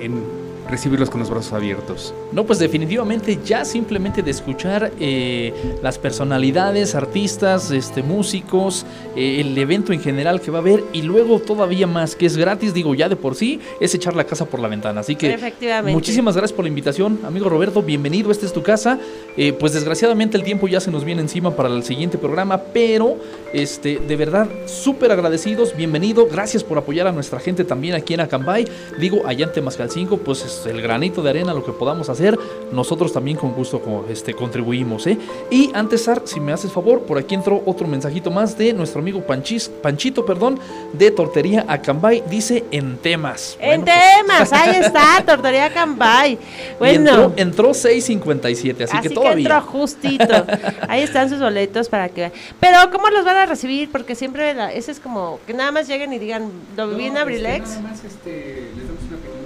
en 0.00 0.43
recibirlos 0.68 1.10
con 1.10 1.20
los 1.20 1.30
brazos 1.30 1.52
abiertos. 1.52 2.14
No, 2.32 2.44
pues 2.44 2.58
definitivamente 2.58 3.38
ya 3.44 3.64
simplemente 3.64 4.22
de 4.22 4.30
escuchar 4.30 4.92
eh, 4.98 5.52
las 5.82 5.98
personalidades, 5.98 6.94
artistas, 6.94 7.70
este, 7.70 8.02
músicos, 8.02 8.86
eh, 9.16 9.40
el 9.40 9.56
evento 9.56 9.92
en 9.92 10.00
general 10.00 10.40
que 10.40 10.50
va 10.50 10.58
a 10.58 10.60
haber 10.60 10.82
y 10.92 11.02
luego 11.02 11.38
todavía 11.38 11.86
más 11.86 12.16
que 12.16 12.26
es 12.26 12.36
gratis, 12.36 12.74
digo 12.74 12.94
ya 12.94 13.08
de 13.08 13.16
por 13.16 13.34
sí, 13.34 13.60
es 13.80 13.94
echar 13.94 14.16
la 14.16 14.24
casa 14.24 14.46
por 14.46 14.60
la 14.60 14.68
ventana. 14.68 15.00
Así 15.00 15.16
que 15.16 15.32
Efectivamente. 15.32 15.92
muchísimas 15.92 16.36
gracias 16.36 16.54
por 16.54 16.64
la 16.64 16.68
invitación, 16.68 17.20
amigo 17.24 17.48
Roberto, 17.48 17.82
bienvenido, 17.82 18.30
esta 18.30 18.46
es 18.46 18.52
tu 18.52 18.62
casa. 18.62 18.98
Eh, 19.36 19.52
pues 19.52 19.72
desgraciadamente 19.72 20.36
el 20.36 20.44
tiempo 20.44 20.68
ya 20.68 20.80
se 20.80 20.90
nos 20.90 21.04
viene 21.04 21.20
encima 21.20 21.54
para 21.54 21.68
el 21.68 21.82
siguiente 21.82 22.18
programa, 22.18 22.58
pero 22.72 23.16
este, 23.52 23.98
de 23.98 24.16
verdad 24.16 24.48
súper 24.66 25.12
agradecidos, 25.12 25.76
bienvenido, 25.76 26.26
gracias 26.26 26.64
por 26.64 26.78
apoyar 26.78 27.06
a 27.06 27.12
nuestra 27.12 27.38
gente 27.40 27.64
también 27.64 27.94
aquí 27.94 28.14
en 28.14 28.20
Acambay. 28.20 28.66
Digo, 28.98 29.22
allá 29.26 29.46
en 29.46 29.52
Temascalcingo, 29.52 30.18
pues 30.18 30.44
es 30.60 30.66
el 30.66 30.80
granito 30.82 31.22
de 31.22 31.30
arena, 31.30 31.52
lo 31.54 31.64
que 31.64 31.72
podamos 31.72 32.08
hacer, 32.08 32.38
nosotros 32.72 33.12
también 33.12 33.36
con 33.36 33.52
gusto 33.52 33.80
este, 34.08 34.34
contribuimos. 34.34 35.06
¿eh? 35.06 35.18
Y 35.50 35.70
antes, 35.74 36.04
Sar, 36.04 36.22
si 36.24 36.40
me 36.40 36.52
haces 36.52 36.72
favor, 36.72 37.02
por 37.02 37.18
aquí 37.18 37.34
entró 37.34 37.62
otro 37.66 37.86
mensajito 37.86 38.30
más 38.30 38.56
de 38.58 38.72
nuestro 38.72 39.00
amigo 39.00 39.20
Panchis, 39.20 39.68
Panchito, 39.68 40.24
perdón, 40.26 40.58
de 40.92 41.10
Tortería 41.10 41.64
Acambay, 41.68 42.22
dice 42.28 42.64
en 42.70 42.96
temas. 42.98 43.56
En 43.60 43.82
Bueno, 43.82 43.84
pues, 43.84 44.50
temas, 44.50 44.52
ahí 44.68 44.76
está, 44.82 45.22
Tortería 45.26 45.72
Cambay. 45.72 46.32
y 46.34 46.38
Bueno. 46.78 47.10
entró, 47.10 47.32
entró 47.36 47.70
6.57, 47.70 48.84
así, 48.84 48.96
Así 48.96 49.02
que 49.02 49.08
que, 49.08 49.14
todavía. 49.14 49.48
entró 49.48 49.60
justito. 49.62 50.46
Ahí 50.88 51.02
están 51.02 51.28
sus 51.28 51.40
boletos 51.40 51.88
para 51.88 52.08
que 52.08 52.20
vean. 52.22 52.32
Pero, 52.60 52.78
¿cómo 52.92 53.08
los 53.10 53.24
van 53.24 53.36
a 53.36 53.46
recibir? 53.46 53.90
Porque 53.90 54.14
siempre 54.14 54.54
la- 54.54 54.72
ese 54.72 54.92
es 54.92 55.00
como 55.00 55.38
que 55.46 55.54
nada 55.54 55.70
más 55.72 55.86
lleguen 55.88 56.12
y 56.12 56.18
digan, 56.18 56.50
¿lo 56.76 56.88
vi 56.90 57.06
en 57.06 57.16
Abrilex? 57.16 57.68
nada 57.70 57.80
más 57.82 58.04
este, 58.04 58.70
les 58.76 58.86
damos 58.86 59.02
una 59.08 59.16
pequeñita 59.18 59.43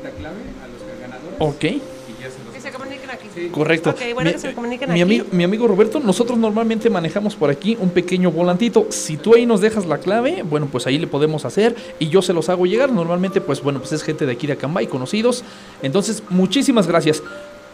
Ok. 1.39 1.65
Y 1.65 1.81
ya 2.21 2.31
se 2.31 2.45
los 2.45 2.53
Que 2.55 2.61
se 2.61 2.71
comuniquen 2.71 3.11
aquí. 3.11 3.49
Correcto. 3.51 3.91
Ok, 3.91 4.01
bueno, 4.15 4.31
mi, 4.31 4.35
que 4.35 4.39
se 4.41 4.55
comuniquen 4.55 4.89
mi 4.93 4.95
aquí. 4.95 5.03
amigo, 5.03 5.27
mi 5.31 5.45
amigo 5.45 5.67
Roberto, 5.69 6.01
nosotros 6.01 6.39
normalmente 6.39 6.91
manejamos 6.91 7.37
por 7.37 7.51
aquí 7.51 7.77
un 7.81 7.91
pequeño 7.91 8.31
volantito. 8.31 8.87
Si 8.91 9.17
tú 9.17 9.35
ahí 9.35 9.47
nos 9.47 9.61
dejas 9.61 9.87
la 9.87 9.99
clave, 9.99 10.43
bueno, 10.43 10.69
pues 10.71 10.87
ahí 10.87 10.99
le 10.99 11.07
podemos 11.07 11.45
hacer 11.45 11.77
y 11.99 12.09
yo 12.09 12.23
se 12.23 12.33
los 12.33 12.49
hago 12.49 12.67
llegar. 12.67 12.91
Normalmente, 12.91 13.41
pues 13.41 13.63
bueno, 13.63 13.79
pues 13.81 13.93
es 13.93 14.03
gente 14.03 14.27
de 14.27 14.33
aquí 14.33 14.47
de 14.47 14.55
Acambay, 14.55 14.87
conocidos. 14.87 15.45
Entonces, 15.83 16.23
muchísimas 16.29 16.87
gracias. 16.87 17.23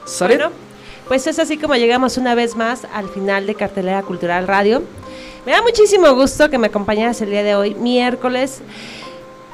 Saret, 0.05 0.39
Bueno, 0.39 0.53
pues 1.09 1.27
es 1.27 1.39
así 1.39 1.57
como 1.57 1.75
llegamos 1.77 2.19
una 2.19 2.35
vez 2.35 2.57
más 2.57 2.87
al 2.93 3.09
final 3.09 3.47
de 3.47 3.55
Cartelera 3.55 4.03
Cultural 4.03 4.47
Radio. 4.47 4.83
Me 5.47 5.53
da 5.53 5.63
muchísimo 5.63 6.13
gusto 6.15 6.49
que 6.51 6.59
me 6.59 6.67
acompañaras 6.69 7.21
el 7.21 7.31
día 7.31 7.43
de 7.43 7.55
hoy, 7.55 7.75
miércoles. 7.75 8.61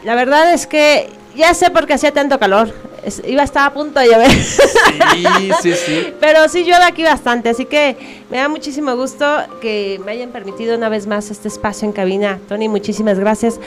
La 0.04 0.14
verdad 0.14 0.52
es 0.54 0.66
que 0.66 1.08
ya 1.36 1.52
sé 1.54 1.70
por 1.70 1.86
qué 1.86 1.94
hacía 1.94 2.12
tanto 2.12 2.38
calor. 2.38 2.72
Es- 3.05 3.22
iba 3.26 3.42
a 3.42 3.44
estar 3.44 3.66
a 3.66 3.72
punto 3.72 3.98
de 4.01 4.07
llover. 4.07 4.30
Sí, 4.30 5.51
sí, 5.62 5.72
sí. 5.74 6.12
Pero 6.20 6.48
sí 6.48 6.64
llueve 6.64 6.84
aquí 6.84 7.03
bastante, 7.03 7.48
así 7.51 7.64
que 7.64 7.96
me 8.30 8.36
da 8.38 8.48
muchísimo 8.48 8.94
gusto 8.96 9.26
que 9.61 10.01
me 10.05 10.12
hayan 10.12 10.30
permitido 10.30 10.76
una 10.76 10.88
vez 10.88 11.07
más 11.07 11.30
este 11.30 11.48
espacio 11.48 11.86
en 11.86 11.92
cabina. 11.92 12.38
Tony, 12.48 12.68
muchísimas 12.68 13.18
gracias. 13.18 13.59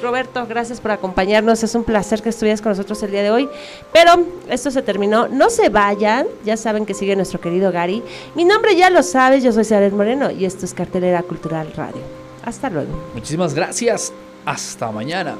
Roberto, 0.00 0.46
gracias 0.48 0.80
por 0.80 0.92
acompañarnos. 0.92 1.64
Es 1.64 1.74
un 1.74 1.82
placer 1.82 2.22
que 2.22 2.28
estuvieras 2.28 2.62
con 2.62 2.70
nosotros 2.70 3.02
el 3.02 3.10
día 3.10 3.24
de 3.24 3.32
hoy. 3.32 3.48
Pero 3.92 4.12
esto 4.48 4.70
se 4.70 4.80
terminó. 4.82 5.26
No 5.26 5.50
se 5.50 5.70
vayan. 5.70 6.28
Ya 6.44 6.56
saben 6.56 6.86
que 6.86 6.94
sigue 6.94 7.16
nuestro 7.16 7.40
querido 7.40 7.72
Gary. 7.72 8.04
Mi 8.36 8.44
nombre 8.44 8.76
ya 8.76 8.90
lo 8.90 9.02
sabes. 9.02 9.42
Yo 9.42 9.50
soy 9.50 9.64
Saret 9.64 9.92
Moreno 9.92 10.30
y 10.30 10.44
esto 10.44 10.66
es 10.66 10.72
Cartelera 10.72 11.20
Cultural 11.24 11.72
Radio. 11.74 12.02
Hasta 12.44 12.70
luego. 12.70 12.92
Muchísimas 13.12 13.54
gracias. 13.54 14.12
Hasta 14.46 14.92
mañana. 14.92 15.34